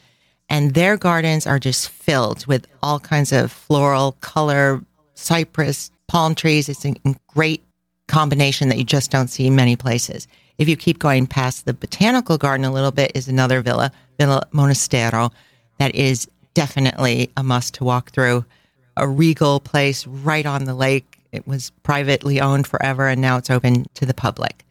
And 0.49 0.73
their 0.73 0.97
gardens 0.97 1.45
are 1.45 1.59
just 1.59 1.89
filled 1.89 2.45
with 2.47 2.67
all 2.81 2.99
kinds 2.99 3.31
of 3.31 3.51
floral 3.51 4.13
color, 4.21 4.81
cypress, 5.13 5.91
palm 6.07 6.33
trees. 6.35 6.67
It's 6.69 6.85
a 6.85 6.95
great 7.27 7.63
combination 8.07 8.69
that 8.69 8.77
you 8.77 8.83
just 8.83 9.11
don't 9.11 9.27
see 9.27 9.49
many 9.49 9.75
places. 9.75 10.27
If 10.57 10.67
you 10.67 10.75
keep 10.75 10.99
going 10.99 11.27
past 11.27 11.65
the 11.65 11.73
botanical 11.73 12.37
garden 12.37 12.65
a 12.65 12.73
little 12.73 12.91
bit, 12.91 13.11
is 13.15 13.27
another 13.27 13.61
villa, 13.61 13.91
Villa 14.19 14.41
Monastero, 14.51 15.31
that 15.77 15.95
is 15.95 16.27
definitely 16.53 17.31
a 17.37 17.43
must 17.43 17.75
to 17.75 17.83
walk 17.83 18.11
through 18.11 18.43
a 18.97 19.07
regal 19.07 19.59
place 19.59 20.05
right 20.05 20.45
on 20.45 20.65
the 20.65 20.73
lake. 20.73 21.19
It 21.31 21.47
was 21.47 21.71
privately 21.83 22.41
owned 22.41 22.67
forever 22.67 23.07
and 23.07 23.21
now 23.21 23.37
it's 23.37 23.49
open 23.49 23.85
to 23.93 24.05
the 24.05 24.13
public. 24.13 24.65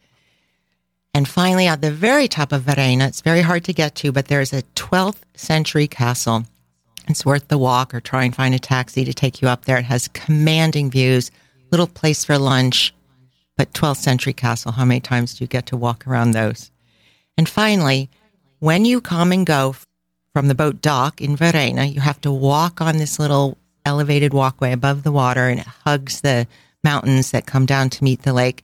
And 1.18 1.26
finally, 1.26 1.66
at 1.66 1.80
the 1.80 1.90
very 1.90 2.28
top 2.28 2.52
of 2.52 2.62
Varenna, 2.62 3.08
it's 3.08 3.22
very 3.22 3.40
hard 3.40 3.64
to 3.64 3.72
get 3.72 3.96
to, 3.96 4.12
but 4.12 4.28
there's 4.28 4.52
a 4.52 4.62
12th 4.76 5.18
century 5.34 5.88
castle. 5.88 6.44
It's 7.08 7.26
worth 7.26 7.48
the 7.48 7.58
walk 7.58 7.92
or 7.92 8.00
try 8.00 8.22
and 8.22 8.32
find 8.32 8.54
a 8.54 8.60
taxi 8.60 9.04
to 9.04 9.12
take 9.12 9.42
you 9.42 9.48
up 9.48 9.64
there. 9.64 9.78
It 9.78 9.86
has 9.86 10.06
commanding 10.06 10.92
views, 10.92 11.32
little 11.72 11.88
place 11.88 12.24
for 12.24 12.38
lunch, 12.38 12.94
but 13.56 13.72
12th 13.72 13.96
century 13.96 14.32
castle. 14.32 14.70
How 14.70 14.84
many 14.84 15.00
times 15.00 15.34
do 15.34 15.42
you 15.42 15.48
get 15.48 15.66
to 15.66 15.76
walk 15.76 16.06
around 16.06 16.30
those? 16.30 16.70
And 17.36 17.48
finally, 17.48 18.08
when 18.60 18.84
you 18.84 19.00
come 19.00 19.32
and 19.32 19.44
go 19.44 19.74
from 20.32 20.46
the 20.46 20.54
boat 20.54 20.80
dock 20.80 21.20
in 21.20 21.36
Varenna, 21.36 21.92
you 21.92 22.00
have 22.00 22.20
to 22.20 22.30
walk 22.30 22.80
on 22.80 22.98
this 22.98 23.18
little 23.18 23.58
elevated 23.84 24.32
walkway 24.32 24.70
above 24.70 25.02
the 25.02 25.10
water 25.10 25.48
and 25.48 25.58
it 25.58 25.66
hugs 25.66 26.20
the 26.20 26.46
mountains 26.84 27.32
that 27.32 27.44
come 27.44 27.66
down 27.66 27.90
to 27.90 28.04
meet 28.04 28.22
the 28.22 28.32
lake 28.32 28.62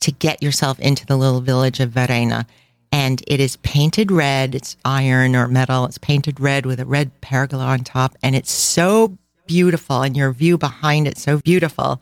to 0.00 0.12
get 0.12 0.42
yourself 0.42 0.78
into 0.80 1.06
the 1.06 1.16
little 1.16 1.40
village 1.40 1.80
of 1.80 1.90
Varenna. 1.90 2.46
And 2.90 3.22
it 3.26 3.40
is 3.40 3.56
painted 3.56 4.10
red. 4.10 4.54
It's 4.54 4.76
iron 4.84 5.36
or 5.36 5.48
metal. 5.48 5.84
It's 5.84 5.98
painted 5.98 6.40
red 6.40 6.66
with 6.66 6.80
a 6.80 6.86
red 6.86 7.20
pergola 7.20 7.64
on 7.64 7.84
top. 7.84 8.16
And 8.22 8.34
it's 8.34 8.50
so 8.50 9.18
beautiful 9.46 10.02
and 10.02 10.16
your 10.16 10.32
view 10.32 10.58
behind 10.58 11.08
it 11.08 11.18
so 11.18 11.38
beautiful 11.38 12.00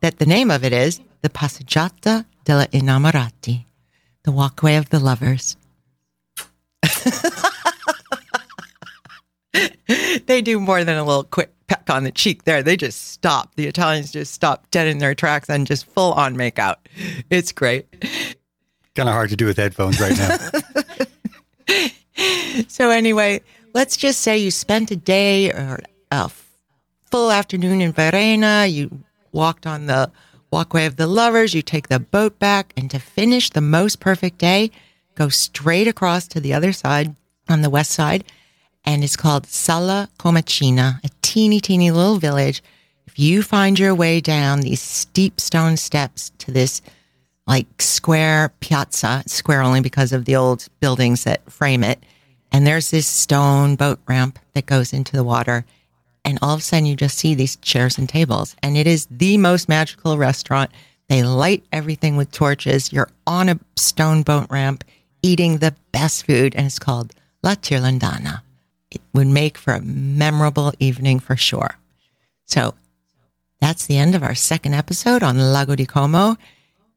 that 0.00 0.18
the 0.18 0.26
name 0.26 0.50
of 0.50 0.64
it 0.64 0.72
is 0.72 1.00
the 1.22 1.28
Passeggiata 1.28 2.24
della 2.44 2.66
Innamorati, 2.68 3.64
the 4.24 4.32
walkway 4.32 4.76
of 4.76 4.90
the 4.90 4.98
lovers. 4.98 5.56
they 10.26 10.42
do 10.42 10.60
more 10.60 10.84
than 10.84 10.96
a 10.96 11.04
little 11.04 11.24
quick 11.24 11.52
peck 11.68 11.88
on 11.90 12.04
the 12.04 12.10
cheek 12.10 12.44
there. 12.44 12.62
They 12.62 12.76
just 12.76 13.08
stop. 13.08 13.54
The 13.54 13.66
Italians 13.66 14.10
just 14.10 14.34
stop 14.34 14.70
dead 14.70 14.88
in 14.88 14.98
their 14.98 15.14
tracks 15.14 15.48
and 15.48 15.66
just 15.66 15.86
full 15.86 16.12
on 16.14 16.36
make 16.36 16.58
out. 16.58 16.88
It's 17.30 17.52
great. 17.52 17.86
Kind 18.94 19.08
of 19.08 19.14
hard 19.14 19.30
to 19.30 19.36
do 19.36 19.46
with 19.46 19.58
headphones 19.58 20.00
right 20.00 20.16
now. 20.18 21.86
so, 22.68 22.90
anyway, 22.90 23.40
let's 23.74 23.96
just 23.96 24.20
say 24.22 24.38
you 24.38 24.50
spent 24.50 24.90
a 24.90 24.96
day 24.96 25.52
or 25.52 25.78
a 26.10 26.30
full 27.10 27.30
afternoon 27.30 27.80
in 27.80 27.92
Varenna. 27.92 28.70
You 28.70 29.04
walked 29.32 29.66
on 29.66 29.86
the 29.86 30.10
walkway 30.50 30.86
of 30.86 30.96
the 30.96 31.06
lovers. 31.06 31.54
You 31.54 31.62
take 31.62 31.88
the 31.88 32.00
boat 32.00 32.38
back. 32.38 32.72
And 32.76 32.90
to 32.90 32.98
finish 32.98 33.50
the 33.50 33.60
most 33.60 34.00
perfect 34.00 34.38
day, 34.38 34.70
go 35.14 35.28
straight 35.28 35.86
across 35.86 36.26
to 36.28 36.40
the 36.40 36.54
other 36.54 36.72
side 36.72 37.14
on 37.48 37.62
the 37.62 37.70
west 37.70 37.90
side. 37.90 38.24
And 38.84 39.04
it's 39.04 39.16
called 39.16 39.46
Sala 39.46 40.08
Comacina, 40.18 41.04
a 41.04 41.10
teeny, 41.22 41.60
teeny 41.60 41.90
little 41.90 42.18
village. 42.18 42.62
If 43.06 43.18
you 43.18 43.42
find 43.42 43.78
your 43.78 43.94
way 43.94 44.20
down 44.20 44.60
these 44.60 44.80
steep 44.80 45.40
stone 45.40 45.76
steps 45.76 46.30
to 46.38 46.50
this 46.50 46.80
like 47.46 47.66
square 47.80 48.52
piazza, 48.60 49.22
square 49.26 49.62
only 49.62 49.80
because 49.80 50.12
of 50.12 50.26
the 50.26 50.36
old 50.36 50.68
buildings 50.80 51.24
that 51.24 51.50
frame 51.50 51.82
it. 51.82 52.04
And 52.52 52.66
there's 52.66 52.90
this 52.90 53.06
stone 53.06 53.74
boat 53.74 53.98
ramp 54.06 54.38
that 54.54 54.66
goes 54.66 54.92
into 54.92 55.16
the 55.16 55.24
water. 55.24 55.64
And 56.24 56.38
all 56.42 56.54
of 56.54 56.60
a 56.60 56.62
sudden 56.62 56.86
you 56.86 56.94
just 56.94 57.18
see 57.18 57.34
these 57.34 57.56
chairs 57.56 57.96
and 57.96 58.08
tables. 58.08 58.54
And 58.62 58.76
it 58.76 58.86
is 58.86 59.06
the 59.10 59.38
most 59.38 59.68
magical 59.68 60.18
restaurant. 60.18 60.70
They 61.08 61.22
light 61.22 61.64
everything 61.72 62.16
with 62.16 62.30
torches. 62.32 62.92
You're 62.92 63.10
on 63.26 63.48
a 63.48 63.58
stone 63.76 64.22
boat 64.22 64.46
ramp 64.50 64.84
eating 65.22 65.58
the 65.58 65.74
best 65.90 66.26
food. 66.26 66.54
And 66.54 66.66
it's 66.66 66.78
called 66.78 67.14
La 67.42 67.54
Tirlindana. 67.54 68.42
It 68.90 69.02
would 69.12 69.26
make 69.26 69.58
for 69.58 69.74
a 69.74 69.82
memorable 69.82 70.72
evening 70.78 71.20
for 71.20 71.36
sure. 71.36 71.76
So 72.46 72.74
that's 73.60 73.86
the 73.86 73.98
end 73.98 74.14
of 74.14 74.22
our 74.22 74.34
second 74.34 74.74
episode 74.74 75.22
on 75.22 75.52
Lago 75.52 75.74
di 75.74 75.86
Como. 75.86 76.36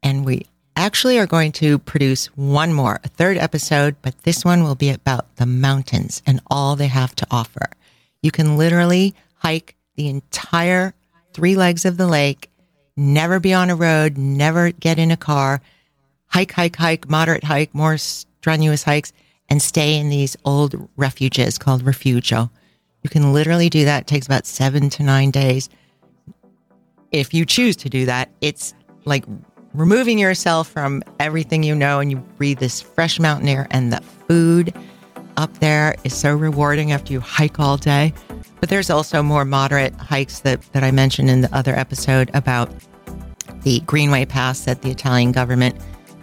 And 0.04 0.26
we 0.26 0.46
actually 0.76 1.20
are 1.20 1.28
going 1.28 1.52
to 1.52 1.80
produce 1.80 2.28
one 2.28 2.74
more, 2.74 3.00
a 3.04 3.10
third 3.10 3.38
episode, 3.38 3.96
but 4.02 4.24
this 4.24 4.46
one 4.46 4.64
will 4.64 4.76
be 4.76 4.90
about 4.90 5.36
the 5.36 5.46
mountains 5.46 6.22
and 6.26 6.42
all 6.50 6.76
they 6.76 6.88
have 6.88 7.14
to 7.16 7.28
offer. 7.30 7.70
You 8.22 8.32
can 8.32 8.58
literally 8.58 9.16
hike 9.36 9.76
the 9.96 10.08
entire 10.08 10.94
three 11.34 11.56
legs 11.56 11.86
of 11.86 11.98
the 11.98 12.08
lake, 12.08 12.50
never 12.96 13.40
be 13.40 13.54
on 13.54 13.70
a 13.70 13.76
road, 13.76 14.18
never 14.18 14.72
get 14.72 15.00
in 15.00 15.12
a 15.12 15.18
car, 15.18 15.62
hike, 16.28 16.54
hike, 16.54 16.76
hike, 16.78 17.10
moderate 17.10 17.44
hike, 17.44 17.74
more 17.74 17.98
strenuous 17.98 18.84
hikes, 18.84 19.14
and 19.52 19.62
stay 19.62 19.98
in 19.98 20.08
these 20.08 20.38
old 20.46 20.88
refuges 20.96 21.58
called 21.58 21.84
refugio. 21.84 22.50
You 23.04 23.10
can 23.10 23.34
literally 23.34 23.70
do 23.70 23.84
that. 23.84 24.04
It 24.04 24.08
takes 24.08 24.26
about 24.26 24.46
seven 24.46 24.90
to 24.92 25.04
nine 25.04 25.30
days. 25.30 25.70
If 27.12 27.34
you 27.34 27.46
choose 27.46 27.76
to 27.78 27.90
do 27.90 28.06
that, 28.06 28.32
it's 28.40 28.74
like 29.04 29.26
removing 29.74 30.18
yourself 30.18 30.70
from 30.70 31.04
everything 31.20 31.64
you 31.64 31.76
know 31.76 32.00
and 32.00 32.10
you 32.10 32.18
breathe 32.38 32.60
this 32.60 32.82
fresh 32.82 33.20
mountain 33.20 33.50
air 33.50 33.68
and 33.72 33.92
the 33.92 34.00
food 34.00 34.74
up 35.36 35.54
there 35.58 35.96
is 36.06 36.16
so 36.16 36.34
rewarding 36.34 36.94
after 36.94 37.12
you 37.12 37.20
hike 37.20 37.60
all 37.60 37.76
day. 37.76 38.14
But 38.62 38.70
there's 38.70 38.90
also 38.90 39.22
more 39.22 39.44
moderate 39.44 39.94
hikes 39.96 40.40
that, 40.42 40.62
that 40.72 40.86
I 40.86 40.92
mentioned 40.92 41.30
in 41.30 41.42
the 41.42 41.54
other 41.54 41.76
episode 41.76 42.32
about 42.34 42.72
the 43.64 43.82
Greenway 43.82 44.24
Pass 44.24 44.62
that 44.62 44.82
the 44.82 44.92
Italian 44.92 45.34
government 45.34 45.76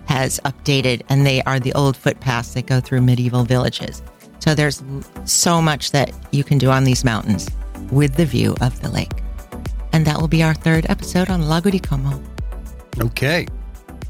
has 0.08 0.40
updated, 0.46 1.02
and 1.10 1.24
they 1.26 1.42
are 1.42 1.60
the 1.60 1.72
old 1.74 1.96
footpaths 1.96 2.54
that 2.54 2.66
go 2.66 2.80
through 2.80 3.02
medieval 3.02 3.44
villages. 3.44 4.02
So 4.38 4.54
there's 4.54 4.82
so 5.26 5.60
much 5.60 5.90
that 5.90 6.12
you 6.30 6.42
can 6.42 6.56
do 6.56 6.70
on 6.70 6.84
these 6.84 7.04
mountains 7.04 7.48
with 7.92 8.14
the 8.14 8.24
view 8.24 8.56
of 8.62 8.80
the 8.80 8.90
lake. 8.90 9.12
And 9.92 10.06
that 10.06 10.18
will 10.18 10.28
be 10.28 10.42
our 10.42 10.54
third 10.54 10.86
episode 10.88 11.28
on 11.28 11.48
Lago 11.48 11.70
di 11.70 11.78
Como. 11.78 12.22
Okay. 12.98 13.46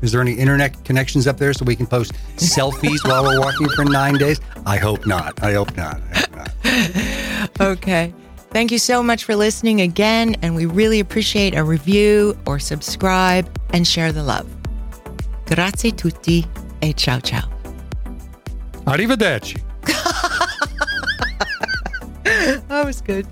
Is 0.01 0.13
there 0.13 0.21
any 0.21 0.35
internet 0.35 0.85
connections 0.85 1.27
up 1.27 1.39
there 1.39 1.53
so 1.53 1.65
we 1.65 1.75
can 1.75 1.87
post 1.87 2.13
selfies 2.37 3.07
while 3.09 3.25
we're 3.25 3.41
walking 3.41 3.69
for 3.71 3.85
nine 3.85 4.15
days? 4.15 4.41
I 4.65 4.77
hope 4.77 5.05
not. 5.05 5.43
I 5.43 5.53
hope 5.53 5.77
not. 5.77 6.01
I 6.13 6.19
hope 6.19 6.37
not. 6.37 7.51
okay. 7.61 8.15
Thank 8.51 8.71
you 8.71 8.79
so 8.79 9.03
much 9.03 9.25
for 9.25 9.35
listening 9.35 9.81
again. 9.81 10.37
And 10.43 10.55
we 10.55 10.67
really 10.67 11.01
appreciate 11.01 11.57
a 11.57 11.65
review 11.65 12.39
or 12.47 12.61
subscribe 12.61 13.51
and 13.71 13.87
share 13.87 14.13
the 14.13 14.23
love. 14.23 14.58
Grazie 15.49 15.95
tutti 15.95 16.47
e 16.79 16.93
ciao 16.93 17.21
ciao. 17.21 17.49
Arrivederci. 18.85 19.65
that 22.69 22.85
was 22.85 23.01
good. 23.01 23.27